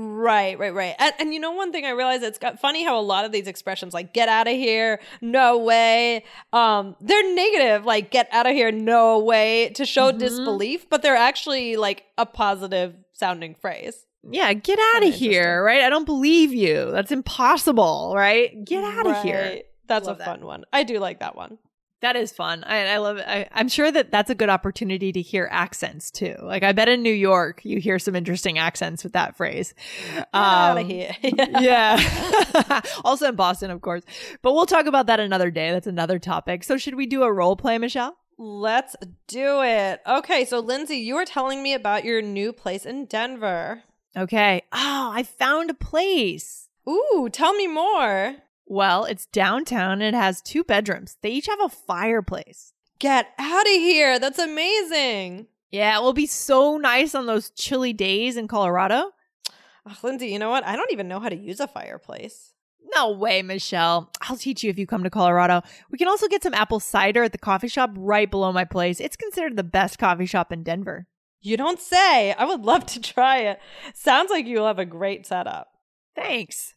Right, 0.00 0.56
right, 0.58 0.72
right. 0.72 0.94
And, 1.00 1.12
and 1.18 1.34
you 1.34 1.40
know, 1.40 1.50
one 1.50 1.72
thing 1.72 1.84
I 1.84 1.90
realized 1.90 2.22
it's 2.22 2.38
got 2.38 2.60
funny 2.60 2.84
how 2.84 3.00
a 3.00 3.02
lot 3.02 3.24
of 3.24 3.32
these 3.32 3.48
expressions 3.48 3.92
like 3.92 4.14
get 4.14 4.28
out 4.28 4.46
of 4.46 4.52
here, 4.54 5.00
no 5.20 5.58
way, 5.58 6.22
um, 6.52 6.94
they're 7.00 7.34
negative, 7.34 7.84
like 7.84 8.12
get 8.12 8.28
out 8.30 8.46
of 8.46 8.52
here, 8.52 8.70
no 8.70 9.18
way 9.18 9.70
to 9.70 9.84
show 9.84 10.12
Mhm. 10.12 10.18
disbelief, 10.20 10.88
but 10.88 11.02
they're 11.02 11.16
actually 11.16 11.76
like 11.76 12.04
a 12.16 12.26
positive 12.26 12.94
sounding 13.12 13.56
phrase. 13.56 14.06
Yeah, 14.22 14.52
get 14.52 14.78
out 14.78 15.02
Kinda 15.02 15.16
here, 15.16 15.64
right? 15.64 15.80
I 15.82 15.90
don't 15.90 16.04
believe 16.04 16.52
you. 16.52 16.90
That's 16.92 17.10
impossible, 17.10 18.12
right? 18.14 18.64
Get 18.64 18.84
out 18.84 19.06
of 19.06 19.22
here. 19.24 19.62
That's 19.88 20.06
Love 20.06 20.16
a 20.16 20.18
that. 20.20 20.24
fun 20.26 20.44
one. 20.44 20.64
I 20.72 20.84
do 20.84 20.98
like 20.98 21.20
that 21.20 21.34
one. 21.36 21.58
That 22.00 22.14
is 22.14 22.30
fun. 22.30 22.62
I, 22.62 22.86
I 22.86 22.98
love 22.98 23.16
it. 23.16 23.24
I, 23.26 23.48
I'm 23.50 23.66
sure 23.68 23.90
that 23.90 24.12
that's 24.12 24.30
a 24.30 24.34
good 24.36 24.48
opportunity 24.48 25.10
to 25.10 25.20
hear 25.20 25.48
accents 25.50 26.12
too. 26.12 26.36
Like 26.40 26.62
I 26.62 26.70
bet 26.70 26.88
in 26.88 27.02
New 27.02 27.12
York 27.12 27.64
you 27.64 27.80
hear 27.80 27.98
some 27.98 28.14
interesting 28.14 28.56
accents 28.56 29.02
with 29.02 29.14
that 29.14 29.36
phrase. 29.36 29.74
Get 30.14 30.28
out 30.32 30.76
of 30.78 30.84
Um, 30.84 30.88
here. 30.88 31.10
yeah. 31.22 32.80
also 33.04 33.30
in 33.30 33.34
Boston, 33.34 33.72
of 33.72 33.80
course. 33.80 34.04
But 34.42 34.52
we'll 34.52 34.64
talk 34.66 34.86
about 34.86 35.06
that 35.06 35.18
another 35.18 35.50
day. 35.50 35.72
That's 35.72 35.88
another 35.88 36.20
topic. 36.20 36.62
So 36.62 36.76
should 36.76 36.94
we 36.94 37.06
do 37.06 37.24
a 37.24 37.32
role 37.32 37.56
play, 37.56 37.78
Michelle? 37.78 38.16
Let's 38.40 38.94
do 39.26 39.62
it. 39.64 40.00
Okay, 40.06 40.44
so 40.44 40.60
Lindsay, 40.60 40.98
you 40.98 41.16
were 41.16 41.24
telling 41.24 41.64
me 41.64 41.74
about 41.74 42.04
your 42.04 42.22
new 42.22 42.52
place 42.52 42.86
in 42.86 43.06
Denver. 43.06 43.82
Okay. 44.16 44.62
Oh, 44.72 45.10
I 45.12 45.24
found 45.24 45.70
a 45.70 45.74
place. 45.74 46.68
Ooh, 46.88 47.28
tell 47.32 47.54
me 47.54 47.66
more. 47.66 48.36
Well, 48.70 49.04
it's 49.06 49.26
downtown 49.26 50.02
and 50.02 50.14
it 50.14 50.18
has 50.18 50.42
two 50.42 50.62
bedrooms. 50.62 51.16
They 51.22 51.30
each 51.30 51.46
have 51.46 51.60
a 51.60 51.70
fireplace. 51.70 52.74
Get 52.98 53.28
out 53.38 53.66
of 53.66 53.72
here. 53.72 54.18
That's 54.18 54.38
amazing. 54.38 55.46
Yeah, 55.70 55.98
it 55.98 56.02
will 56.02 56.12
be 56.12 56.26
so 56.26 56.76
nice 56.76 57.14
on 57.14 57.24
those 57.24 57.50
chilly 57.50 57.94
days 57.94 58.36
in 58.36 58.46
Colorado. 58.46 59.12
Ugh, 59.86 59.96
Lindsay, 60.02 60.28
you 60.28 60.38
know 60.38 60.50
what? 60.50 60.64
I 60.64 60.76
don't 60.76 60.92
even 60.92 61.08
know 61.08 61.18
how 61.18 61.30
to 61.30 61.36
use 61.36 61.60
a 61.60 61.66
fireplace. 61.66 62.52
No 62.94 63.10
way, 63.10 63.42
Michelle. 63.42 64.10
I'll 64.22 64.36
teach 64.36 64.62
you 64.62 64.70
if 64.70 64.78
you 64.78 64.86
come 64.86 65.02
to 65.02 65.10
Colorado. 65.10 65.62
We 65.90 65.98
can 65.98 66.08
also 66.08 66.28
get 66.28 66.42
some 66.42 66.54
apple 66.54 66.80
cider 66.80 67.22
at 67.22 67.32
the 67.32 67.38
coffee 67.38 67.68
shop 67.68 67.90
right 67.96 68.30
below 68.30 68.52
my 68.52 68.64
place. 68.64 69.00
It's 69.00 69.16
considered 69.16 69.56
the 69.56 69.64
best 69.64 69.98
coffee 69.98 70.26
shop 70.26 70.52
in 70.52 70.62
Denver. 70.62 71.06
You 71.40 71.56
don't 71.56 71.80
say. 71.80 72.32
I 72.32 72.44
would 72.44 72.62
love 72.62 72.84
to 72.86 73.00
try 73.02 73.38
it. 73.38 73.60
Sounds 73.94 74.30
like 74.30 74.46
you'll 74.46 74.66
have 74.66 74.78
a 74.78 74.84
great 74.84 75.26
setup. 75.26 75.68
Thanks. 76.14 76.74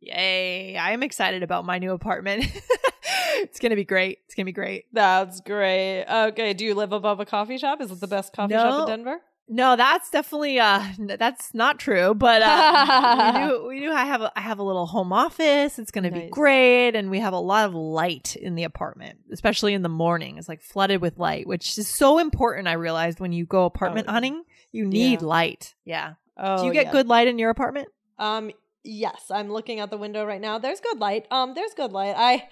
Yay. 0.00 0.76
I 0.76 0.92
am 0.92 1.02
excited 1.02 1.42
about 1.42 1.64
my 1.64 1.78
new 1.78 1.92
apartment. 1.92 2.44
it's 3.36 3.58
going 3.58 3.70
to 3.70 3.76
be 3.76 3.84
great. 3.84 4.18
It's 4.24 4.34
going 4.34 4.44
to 4.44 4.48
be 4.48 4.52
great. 4.54 4.86
That's 4.92 5.40
great. 5.40 6.04
Okay. 6.04 6.54
Do 6.54 6.64
you 6.64 6.74
live 6.74 6.92
above 6.92 7.20
a 7.20 7.26
coffee 7.26 7.58
shop? 7.58 7.80
Is 7.80 7.90
it 7.90 8.00
the 8.00 8.06
best 8.06 8.32
coffee 8.32 8.54
No. 8.54 8.62
shop 8.62 8.88
in 8.88 8.96
Denver? 8.98 9.20
No, 9.52 9.74
that's 9.74 10.10
definitely 10.10 10.60
uh 10.60 10.80
that's 11.18 11.52
not 11.54 11.80
true, 11.80 12.14
but 12.14 12.40
uh, 12.40 13.32
we 13.34 13.40
do 13.48 13.64
we 13.68 13.80
do 13.80 13.90
I 13.90 14.04
have 14.04 14.20
a, 14.20 14.30
I 14.36 14.42
have 14.42 14.60
a 14.60 14.62
little 14.62 14.86
home 14.86 15.12
office. 15.12 15.76
It's 15.76 15.90
going 15.90 16.04
to 16.04 16.10
be 16.12 16.28
great 16.30 16.94
and 16.94 17.10
we 17.10 17.18
have 17.18 17.32
a 17.32 17.38
lot 17.40 17.64
of 17.66 17.74
light 17.74 18.36
in 18.36 18.54
the 18.54 18.62
apartment, 18.62 19.18
especially 19.32 19.74
in 19.74 19.82
the 19.82 19.88
morning. 19.88 20.38
It's 20.38 20.48
like 20.48 20.62
flooded 20.62 21.00
with 21.00 21.18
light, 21.18 21.48
which 21.48 21.76
is 21.76 21.88
so 21.88 22.20
important 22.20 22.68
I 22.68 22.74
realized 22.74 23.18
when 23.18 23.32
you 23.32 23.44
go 23.44 23.64
apartment 23.64 24.06
yeah. 24.06 24.12
hunting, 24.12 24.44
you 24.70 24.84
need 24.86 25.20
Yeah. 25.20 25.26
light. 25.26 25.74
Yeah. 25.84 26.14
Oh, 26.36 26.60
do 26.60 26.66
you 26.68 26.72
get 26.72 26.86
yeah. 26.86 26.92
good 26.92 27.08
light 27.08 27.26
in 27.26 27.40
your 27.40 27.50
apartment? 27.50 27.88
Um, 28.20 28.52
yes, 28.84 29.30
I'm 29.30 29.50
looking 29.52 29.80
out 29.80 29.90
the 29.90 29.96
window 29.98 30.24
right 30.24 30.40
now. 30.40 30.58
There's 30.58 30.80
good 30.80 30.98
light. 30.98 31.26
Um, 31.30 31.54
there's 31.54 31.74
good 31.74 31.92
light. 31.92 32.14
I 32.16 32.48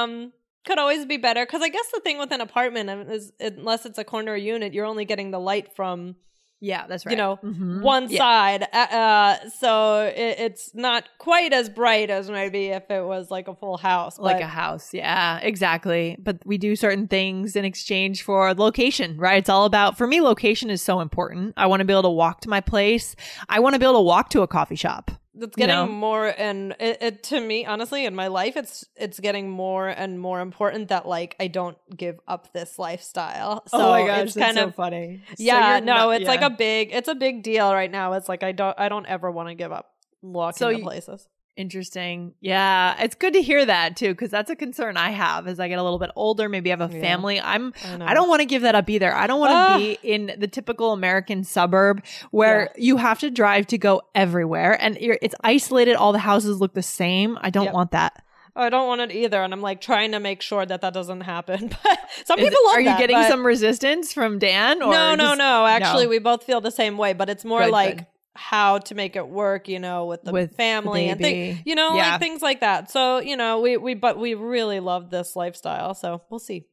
um 0.00 0.32
could 0.64 0.78
always 0.78 1.06
be 1.06 1.16
better 1.16 1.46
because 1.46 1.62
I 1.62 1.68
guess 1.68 1.86
the 1.94 2.00
thing 2.00 2.18
with 2.18 2.32
an 2.32 2.40
apartment 2.40 2.90
is 3.10 3.32
unless 3.38 3.86
it's 3.86 3.98
a 3.98 4.04
corner 4.04 4.34
unit, 4.36 4.74
you're 4.74 4.84
only 4.86 5.04
getting 5.04 5.30
the 5.30 5.38
light 5.38 5.76
from 5.76 6.16
Yeah, 6.60 6.86
that's 6.88 7.06
right. 7.06 7.12
you 7.12 7.16
know 7.16 7.38
Mhm. 7.44 7.82
one 7.82 8.08
Yeah. 8.10 8.18
side. 8.18 8.62
Uh, 8.72 8.96
Uh, 8.96 9.48
so 9.60 10.00
it, 10.06 10.40
it's 10.40 10.74
not 10.74 11.04
quite 11.18 11.52
as 11.52 11.68
bright 11.68 12.10
as 12.10 12.28
maybe 12.30 12.66
if 12.70 12.90
it 12.90 13.04
was 13.04 13.30
like 13.30 13.46
a 13.46 13.54
full 13.54 13.76
house. 13.76 14.18
like 14.18 14.40
a 14.40 14.46
house. 14.46 14.92
Yeah, 14.92 15.38
exactly. 15.38 16.16
But 16.18 16.38
we 16.44 16.58
do 16.58 16.74
certain 16.74 17.06
things 17.06 17.54
in 17.54 17.64
exchange 17.64 18.22
for 18.22 18.52
location, 18.54 19.18
right? 19.18 19.38
It's 19.38 19.48
all 19.50 19.66
about, 19.66 19.96
for 19.96 20.06
me, 20.08 20.20
location 20.20 20.68
is 20.70 20.82
so 20.82 20.98
important. 21.00 21.54
I 21.56 21.66
want 21.66 21.80
to 21.80 21.84
be 21.84 21.92
able 21.92 22.02
to 22.04 22.10
walk 22.10 22.40
to 22.40 22.48
my 22.48 22.60
place. 22.60 23.14
I 23.48 23.60
want 23.60 23.74
to 23.74 23.78
be 23.78 23.84
able 23.84 24.00
to 24.00 24.00
walk 24.02 24.30
to 24.30 24.42
a 24.42 24.48
coffee 24.48 24.74
shop. 24.76 25.10
It's 25.36 25.56
you 25.56 25.66
getting 25.66 25.74
know? 25.74 25.86
more 25.86 26.26
and 26.26 26.74
it, 26.80 26.98
it 27.02 27.22
to 27.24 27.40
me 27.40 27.66
honestly 27.66 28.04
in 28.06 28.14
my 28.14 28.26
life 28.28 28.56
it's 28.56 28.84
it's 28.96 29.20
getting 29.20 29.50
more 29.50 29.88
and 29.88 30.18
more 30.20 30.40
important 30.40 30.88
that 30.88 31.06
like 31.06 31.36
i 31.40 31.46
don't 31.46 31.76
give 31.96 32.18
up 32.26 32.52
this 32.52 32.78
lifestyle 32.78 33.62
oh 33.72 33.78
so 33.78 33.94
it's 33.94 34.34
kind 34.34 34.58
of 34.58 34.68
Oh 34.70 34.72
funny. 34.72 35.20
yeah 35.38 35.80
no 35.80 36.10
it's 36.10 36.26
like 36.26 36.40
a 36.42 36.50
big 36.50 36.90
it's 36.92 37.08
a 37.08 37.14
big 37.14 37.42
deal 37.42 37.72
right 37.72 37.90
now 37.90 38.14
it's 38.14 38.28
like 38.28 38.42
i 38.42 38.52
don't 38.52 38.78
i 38.78 38.88
don't 38.88 39.06
ever 39.06 39.30
want 39.30 39.48
to 39.48 39.54
give 39.54 39.72
up 39.72 39.90
walking 40.22 40.58
So 40.58 40.68
you- 40.70 40.82
places 40.82 41.28
Interesting. 41.56 42.34
Yeah, 42.40 43.02
it's 43.02 43.14
good 43.14 43.32
to 43.32 43.40
hear 43.40 43.64
that 43.64 43.96
too, 43.96 44.10
because 44.12 44.30
that's 44.30 44.50
a 44.50 44.56
concern 44.56 44.96
I 44.98 45.10
have 45.10 45.46
as 45.48 45.58
I 45.58 45.68
get 45.68 45.78
a 45.78 45.82
little 45.82 45.98
bit 45.98 46.10
older. 46.14 46.48
Maybe 46.50 46.70
I 46.70 46.76
have 46.76 46.90
a 46.90 46.94
Yeah. 46.94 47.00
family. 47.00 47.40
I'm. 47.40 47.72
I. 47.82 48.10
I 48.10 48.14
don't 48.14 48.28
want 48.28 48.40
to 48.40 48.44
give 48.46 48.60
that 48.62 48.74
up 48.74 48.90
either. 48.90 49.12
I 49.14 49.26
don't 49.26 49.40
want 49.40 49.52
to 49.52 49.56
Ah. 49.56 49.76
be 49.78 49.98
in 50.02 50.34
the 50.38 50.46
typical 50.48 50.92
American 50.92 51.44
suburb 51.44 52.04
where 52.30 52.70
you 52.76 52.98
have 52.98 53.18
to 53.20 53.30
drive 53.30 53.66
to 53.68 53.78
go 53.78 54.02
everywhere, 54.14 54.76
and 54.80 54.98
you're, 55.00 55.18
it's 55.22 55.34
isolated. 55.42 55.94
All 55.94 56.12
the 56.12 56.18
houses 56.18 56.60
look 56.60 56.74
the 56.74 56.82
same. 56.82 57.38
I 57.40 57.48
don't 57.50 57.64
Yep. 57.64 57.74
want 57.74 57.90
that. 57.92 58.22
i 58.58 58.70
don't 58.70 58.86
want 58.86 59.02
it 59.02 59.12
either 59.12 59.42
and 59.42 59.52
i'm 59.52 59.60
like 59.60 59.82
trying 59.82 60.12
to 60.12 60.18
make 60.18 60.40
sure 60.40 60.64
that 60.64 60.80
that 60.80 60.94
doesn't 60.94 61.20
happen 61.20 61.68
but 61.84 61.98
some 62.24 62.38
Is 62.38 62.46
people 62.48 62.58
it- 62.62 62.66
love 62.66 62.74
are 62.76 62.80
you 62.80 62.86
that, 62.86 62.98
getting 62.98 63.14
but- 63.16 63.28
some 63.28 63.44
resistance 63.46 64.14
from 64.14 64.38
Dan? 64.38 64.80
Or 64.82 64.90
no 64.90 65.14
no 65.14 65.24
just- 65.24 65.38
no 65.38 65.66
actually 65.66 66.04
no. 66.04 66.08
we 66.08 66.18
both 66.20 66.42
feel 66.42 66.62
the 66.62 66.70
same 66.70 66.96
way 66.96 67.12
but 67.12 67.28
it's 67.28 67.44
more 67.44 67.64
Good, 67.64 67.70
like 67.70 67.96
good. 67.98 68.06
How 68.36 68.78
to 68.78 68.94
make 68.94 69.16
it 69.16 69.26
work 69.28 69.68
you 69.68 69.78
know 69.78 70.06
with 70.06 70.22
the 70.22 70.32
With 70.32 70.50
the 70.50 70.56
family 70.56 71.08
and 71.08 71.20
baby. 71.20 71.52
things 71.54 71.62
you 71.66 71.74
know 71.74 71.94
Yeah. 71.96 72.12
like 72.12 72.20
things 72.20 72.42
like 72.42 72.60
that 72.60 72.90
so 72.90 73.18
you 73.18 73.36
know 73.36 73.60
we 73.60 73.76
we 73.76 73.94
but 73.94 74.18
we 74.18 74.34
really 74.34 74.80
love 74.80 75.10
this 75.10 75.34
lifestyle 75.36 75.94
so 75.94 76.22
we'll 76.30 76.38
see 76.38 76.66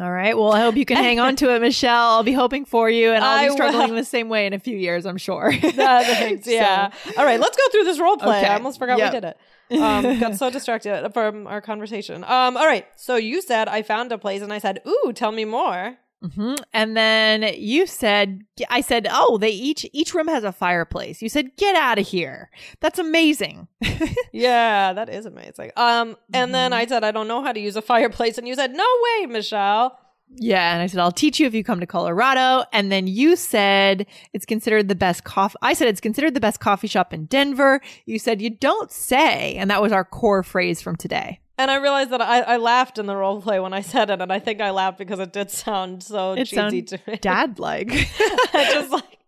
All 0.00 0.12
right. 0.12 0.36
Well, 0.38 0.52
I 0.52 0.60
hope 0.60 0.76
you 0.76 0.84
can 0.84 0.96
hang 0.96 1.18
on 1.18 1.34
to 1.42 1.52
it, 1.56 1.60
Michelle. 1.68 2.10
I'll 2.14 2.22
be 2.22 2.32
hoping 2.32 2.64
for 2.66 2.88
you, 2.88 3.10
and 3.10 3.24
I'll 3.24 3.48
be 3.48 3.52
struggling 3.52 3.96
the 3.96 4.04
same 4.04 4.28
way 4.28 4.46
in 4.46 4.52
a 4.52 4.60
few 4.60 4.76
years. 4.78 5.04
I'm 5.06 5.16
sure. 5.18 5.50
Thanks, 5.60 6.46
yeah. 6.46 6.92
All 7.16 7.24
right, 7.24 7.40
let's 7.40 7.56
go 7.56 7.64
through 7.72 7.82
this 7.82 7.98
role 7.98 8.16
play. 8.16 8.38
Okay. 8.38 8.46
I 8.46 8.54
almost 8.54 8.78
forgot 8.78 8.98
Yep. 8.98 9.12
we 9.12 9.20
did 9.20 9.34
it. 9.34 9.82
Um, 9.82 10.20
got 10.20 10.36
so 10.36 10.50
distracted 10.50 11.10
from 11.12 11.48
our 11.48 11.60
conversation. 11.60 12.22
Um, 12.22 12.56
all 12.56 12.64
right, 12.66 12.86
so 12.94 13.16
you 13.16 13.42
said 13.42 13.66
I 13.66 13.82
found 13.82 14.12
a 14.12 14.18
place, 14.18 14.40
and 14.40 14.52
I 14.52 14.58
said, 14.58 14.82
"Ooh, 14.86 15.12
tell 15.12 15.32
me 15.32 15.44
more." 15.44 15.98
Hmm 16.22 16.54
And 16.72 16.96
then 16.96 17.54
you 17.56 17.86
said, 17.86 18.40
I 18.68 18.80
said, 18.80 19.06
oh, 19.10 19.38
they 19.38 19.50
each 19.50 19.86
each 19.92 20.14
room 20.14 20.28
has 20.28 20.42
a 20.44 20.52
fireplace. 20.52 21.22
You 21.22 21.28
said, 21.28 21.56
get 21.56 21.76
out 21.76 21.98
of 21.98 22.06
here. 22.08 22.50
That's 22.80 22.98
amazing. 22.98 23.68
Yeah, 24.32 24.92
that 24.92 25.08
is 25.08 25.26
amazing. 25.26 25.72
Um, 25.76 26.16
and 26.32 26.54
then 26.54 26.70
Mm-hmm. 26.72 26.80
I 26.80 26.86
said, 26.86 27.02
"I 27.02 27.10
don't 27.10 27.28
know 27.28 27.42
how 27.42 27.52
to 27.52 27.60
use 27.60 27.76
a 27.76 27.82
fireplace," 27.92 28.38
and 28.38 28.46
you 28.46 28.54
said, 28.54 28.72
"No 28.72 28.84
way, 29.02 29.26
Michelle." 29.26 29.98
Yeah, 30.30 30.74
and 30.74 30.82
I 30.82 30.86
said 30.86 31.00
I'll 31.00 31.10
teach 31.10 31.40
you 31.40 31.46
if 31.46 31.54
you 31.54 31.64
come 31.64 31.80
to 31.80 31.86
Colorado. 31.86 32.64
And 32.72 32.92
then 32.92 33.06
you 33.06 33.34
said 33.36 34.06
it's 34.34 34.44
considered 34.44 34.88
the 34.88 34.94
best 34.94 35.24
coffee. 35.24 35.56
I 35.62 35.72
said 35.72 35.88
it's 35.88 36.00
considered 36.02 36.34
the 36.34 36.40
best 36.40 36.60
coffee 36.60 36.86
shop 36.86 37.14
in 37.14 37.24
Denver. 37.24 37.80
You 38.04 38.18
said 38.18 38.42
you 38.42 38.50
don't 38.50 38.92
say, 38.92 39.54
and 39.54 39.70
that 39.70 39.80
was 39.80 39.90
our 39.92 40.04
core 40.04 40.42
phrase 40.42 40.82
from 40.82 40.96
today. 40.96 41.40
And 41.58 41.70
I 41.70 41.76
realized 41.76 42.10
that 42.10 42.22
I, 42.22 42.40
I 42.40 42.56
laughed 42.56 42.98
in 42.98 43.06
the 43.06 43.16
role 43.16 43.42
play 43.42 43.58
when 43.58 43.72
I 43.72 43.80
said 43.80 44.10
it, 44.10 44.20
and 44.20 44.32
I 44.32 44.38
think 44.38 44.60
I 44.60 44.70
laughed 44.70 44.96
because 44.98 45.18
it 45.18 45.32
did 45.32 45.50
sound 45.50 46.02
so 46.04 46.34
It 46.34 46.44
cheesy 46.44 46.82
to 46.82 47.00
me. 47.06 47.16
Dad 47.16 47.58
like. 47.58 47.88
Just 48.52 48.90
like, 48.92 49.18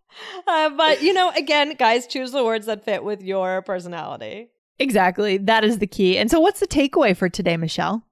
uh, 0.46 0.70
but 0.70 1.02
you 1.02 1.12
know, 1.12 1.30
again, 1.30 1.74
guys, 1.74 2.06
choose 2.06 2.30
the 2.32 2.44
words 2.44 2.66
that 2.66 2.84
fit 2.84 3.02
with 3.02 3.20
your 3.22 3.62
personality. 3.62 4.50
exactly. 4.78 5.38
That 5.38 5.64
is 5.64 5.78
the 5.78 5.86
key. 5.86 6.16
And 6.18 6.30
so, 6.30 6.38
what's 6.40 6.60
the 6.60 6.66
takeaway 6.68 7.16
for 7.16 7.28
today, 7.28 7.56
Michelle? 7.56 8.04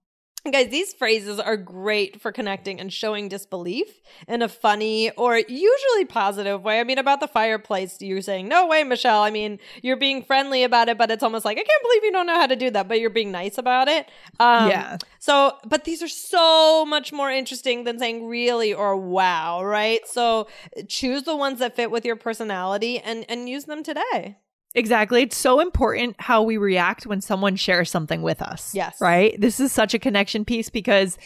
Guys, 0.50 0.68
these 0.70 0.94
phrases 0.94 1.38
are 1.38 1.56
great 1.56 2.20
for 2.20 2.32
connecting 2.32 2.80
and 2.80 2.92
showing 2.92 3.28
disbelief 3.28 4.00
in 4.26 4.42
a 4.42 4.48
funny 4.48 5.11
or 5.11 5.37
usually 5.37 6.04
positive 6.06 6.62
way. 6.62 6.80
I 6.80 6.84
mean, 6.84 6.98
about 6.98 7.20
the 7.20 7.28
fireplace, 7.28 8.00
you're 8.00 8.22
saying, 8.22 8.48
no 8.48 8.66
way, 8.66 8.84
Michelle. 8.84 9.22
I 9.22 9.30
mean, 9.30 9.58
you're 9.82 9.96
being 9.96 10.22
friendly 10.22 10.62
about 10.64 10.88
it, 10.88 10.98
but 10.98 11.11
it's 11.11 11.22
almost 11.22 11.44
like, 11.44 11.58
I 11.58 11.62
can't 11.62 11.82
believe 11.82 12.04
you 12.04 12.12
don't 12.12 12.26
know 12.26 12.34
how 12.40 12.46
to 12.46 12.56
do 12.56 12.70
that, 12.70 12.88
but 12.88 13.00
you're 13.00 13.11
being 13.11 13.32
nice 13.32 13.58
about 13.58 13.88
it. 13.88 14.08
Um, 14.40 14.68
Yeah. 14.68 14.96
So, 15.18 15.58
but 15.66 15.84
these 15.84 16.02
are 16.02 16.08
so 16.08 16.84
much 16.87 17.12
more 17.12 17.30
interesting 17.30 17.84
than 17.84 17.98
saying 17.98 18.26
really 18.26 18.72
or 18.72 18.96
wow, 18.96 19.62
right? 19.64 20.06
So 20.06 20.48
choose 20.88 21.24
the 21.24 21.37
ones 21.37 21.58
that 21.58 21.76
fit 21.76 21.90
with 21.90 22.04
your 22.04 22.16
personality 22.16 22.98
and, 22.98 23.24
and 23.28 23.48
use 23.48 23.64
them 23.64 23.82
today. 23.82 24.37
Exactly. 24.74 25.22
It's 25.22 25.37
so 25.37 25.61
important 25.61 26.16
how 26.18 26.42
we 26.42 26.57
react 26.57 27.07
when 27.07 27.20
someone 27.20 27.57
shares 27.57 27.90
something 27.90 28.22
with 28.22 28.42
us. 28.42 28.74
Yes. 28.74 29.00
Right? 29.00 29.38
This 29.40 29.61
is 29.61 29.72
such 29.72 29.94
a 29.94 29.98
connection 29.98 30.44
piece 30.44 30.70
because 30.70 31.18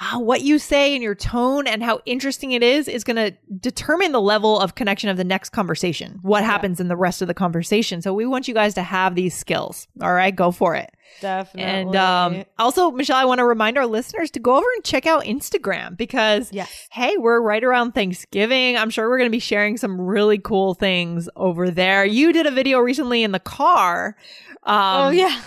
ah, 0.00 0.18
what 0.18 0.42
you 0.42 0.58
say 0.58 0.94
and 0.94 1.02
your 1.02 1.14
tone 1.14 1.66
and 1.66 1.82
how 1.82 2.00
interesting 2.06 2.52
it 2.52 2.62
is 2.62 2.88
is 2.88 3.04
going 3.04 3.16
to 3.16 3.30
determine 3.60 4.12
the 4.12 4.20
level 4.20 4.58
of 4.58 4.74
connection 4.74 5.08
of 5.08 5.16
the 5.16 5.24
next 5.24 5.50
conversation, 5.50 6.18
what 6.22 6.44
happens 6.44 6.80
in 6.80 6.88
the 6.88 6.96
rest 6.96 7.22
of 7.22 7.28
the 7.28 7.34
conversation. 7.34 8.02
So 8.02 8.12
we 8.12 8.26
want 8.26 8.48
you 8.48 8.54
guys 8.54 8.74
to 8.74 8.82
have 8.82 9.14
these 9.14 9.36
skills. 9.36 9.86
All 10.00 10.12
right, 10.12 10.34
go 10.34 10.50
for 10.50 10.74
it. 10.74 10.92
Definitely. 11.20 11.62
And 11.70 11.96
um, 11.96 12.44
also, 12.58 12.90
Michelle, 12.90 13.16
I 13.16 13.24
want 13.24 13.38
to 13.38 13.44
remind 13.44 13.78
our 13.78 13.86
listeners 13.86 14.30
to 14.32 14.40
go 14.40 14.56
over 14.56 14.66
and 14.74 14.84
check 14.84 15.06
out 15.06 15.24
Instagram 15.24 15.96
because, 15.96 16.52
Yes. 16.52 16.88
hey, 16.90 17.16
we're 17.16 17.40
right 17.40 17.62
around 17.62 17.92
Thanksgiving. 17.92 18.76
I'm 18.76 18.90
sure 18.90 19.08
we're 19.08 19.18
going 19.18 19.30
to 19.30 19.34
be 19.34 19.38
sharing 19.38 19.76
some 19.76 20.00
really 20.00 20.38
cool 20.38 20.74
things 20.74 21.28
over 21.36 21.70
there. 21.70 22.04
You 22.04 22.32
did 22.32 22.46
a 22.46 22.50
video 22.50 22.80
recently 22.80 23.22
in 23.22 23.30
the 23.32 23.38
car. 23.38 24.16
Um, 24.64 24.76
oh, 24.76 25.10
yeah. 25.10 25.40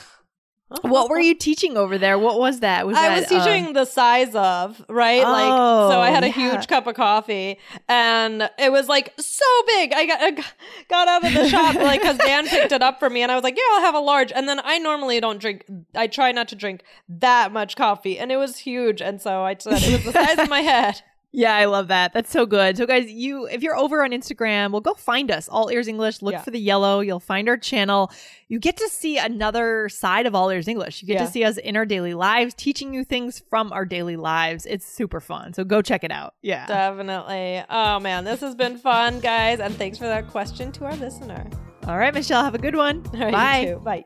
What 0.81 1.09
were 1.09 1.19
you 1.19 1.33
teaching 1.33 1.77
over 1.77 1.97
there? 1.97 2.19
What 2.19 2.39
was 2.39 2.59
that? 2.59 2.85
Was 2.85 2.97
I 2.97 3.07
that, 3.07 3.19
was 3.19 3.27
teaching 3.29 3.67
um, 3.67 3.73
the 3.73 3.85
size 3.85 4.35
of, 4.35 4.83
right? 4.89 5.23
like, 5.23 5.47
so 5.47 5.99
I 6.01 6.09
Oh, 6.09 6.13
had 6.13 6.23
a 6.23 6.27
oh, 6.27 6.29
yeah. 6.35 6.51
huge 6.51 6.67
cup 6.67 6.87
of 6.87 6.95
coffee 6.95 7.57
and 7.87 8.49
it 8.59 8.71
was 8.71 8.89
like 8.89 9.13
so 9.17 9.45
big. 9.67 9.93
I 9.93 10.05
got, 10.05 10.21
I 10.21 10.31
got- 10.31 10.53
got 10.89 11.07
out 11.07 11.25
of 11.25 11.33
the 11.33 11.47
shop, 11.49 11.75
like, 11.89 12.01
because 12.01 12.17
Dan 12.17 12.47
picked 12.47 12.73
it 12.73 12.81
up 12.83 12.99
for 12.99 13.09
me 13.09 13.21
and 13.21 13.31
I 13.31 13.35
was 13.35 13.43
like, 13.45 13.55
yeah, 13.55 13.63
I'll 13.75 13.81
have 13.81 13.95
a 13.95 13.99
large. 13.99 14.31
And 14.33 14.47
then 14.49 14.59
I 14.63 14.77
normally 14.77 15.19
don't 15.21 15.39
drink, 15.39 15.63
I 15.95 16.07
try 16.07 16.31
not 16.33 16.49
to 16.49 16.55
drink 16.55 16.83
that 17.07 17.53
much 17.53 17.75
coffee. 17.77 18.19
And 18.19 18.29
it 18.31 18.37
was 18.37 18.57
huge. 18.57 19.01
And 19.01 19.21
so 19.21 19.43
I 19.43 19.55
said 19.57 19.81
it 19.81 19.93
was 19.93 20.03
the 20.03 20.11
size 20.11 20.37
of 20.39 20.49
my 20.49 20.61
head. 20.61 21.01
Yeah, 21.33 21.55
I 21.55 21.65
love 21.65 21.89
that. 21.89 22.13
That's 22.13 22.31
so 22.31 22.45
good. 22.45 22.77
So, 22.77 22.85
guys, 22.85 23.11
you 23.11 23.47
if 23.47 23.61
you're 23.61 23.75
over 23.77 24.03
on 24.03 24.11
Instagram, 24.11 24.71
well, 24.71 24.81
go 24.81 24.93
find 24.93 25.29
us. 25.29 25.47
All 25.49 25.69
Ears 25.69 25.87
English. 25.87 26.21
Look 26.21 26.33
Yeah. 26.33 26.41
for 26.41 26.51
the 26.51 26.59
yellow. 26.59 27.01
You'll 27.01 27.19
find 27.19 27.49
our 27.49 27.57
channel. 27.57 28.11
You 28.47 28.59
get 28.59 28.77
to 28.77 28.87
see 28.89 29.17
another 29.17 29.89
side 29.89 30.25
of 30.25 30.33
All 30.33 30.49
Ears 30.49 30.67
English. 30.67 31.01
You 31.01 31.07
get 31.07 31.15
Yeah. 31.15 31.25
to 31.25 31.31
see 31.31 31.43
us 31.43 31.57
in 31.57 31.75
our 31.75 31.85
daily 31.85 32.13
lives, 32.13 32.53
teaching 32.53 32.93
you 32.93 33.03
things 33.03 33.43
from 33.49 33.73
our 33.73 33.85
daily 33.85 34.15
lives. 34.15 34.65
It's 34.65 34.85
super 34.85 35.19
fun. 35.19 35.53
So 35.53 35.63
go 35.65 35.81
check 35.81 36.03
it 36.03 36.11
out. 36.11 36.33
Yeah. 36.41 36.65
Definitely. 36.65 37.61
Oh, 37.69 37.99
man. 37.99 38.23
This 38.23 38.39
has 38.39 38.55
been 38.55 38.77
fun, 38.77 39.19
guys. 39.19 39.59
And 39.59 39.75
thanks 39.75 39.97
for 39.97 40.05
that 40.05 40.29
question 40.29 40.71
to 40.71 40.85
our 40.85 40.95
listener. 40.95 41.45
All 41.85 41.97
right, 41.97 42.13
Michelle. 42.13 42.43
Have 42.43 42.55
a 42.55 42.59
good 42.59 42.75
one. 42.75 43.03
All 43.13 43.19
right, 43.19 43.31
Bye. 43.33 43.75
Bye. 43.83 44.05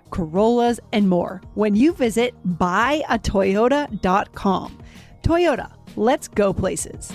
Corollas, 0.11 0.79
and 0.93 1.09
more 1.09 1.41
when 1.55 1.75
you 1.75 1.93
visit 1.93 2.35
buyatoyota.com. 2.45 4.77
Toyota, 5.23 5.71
let's 5.95 6.27
go 6.27 6.53
places. 6.53 7.11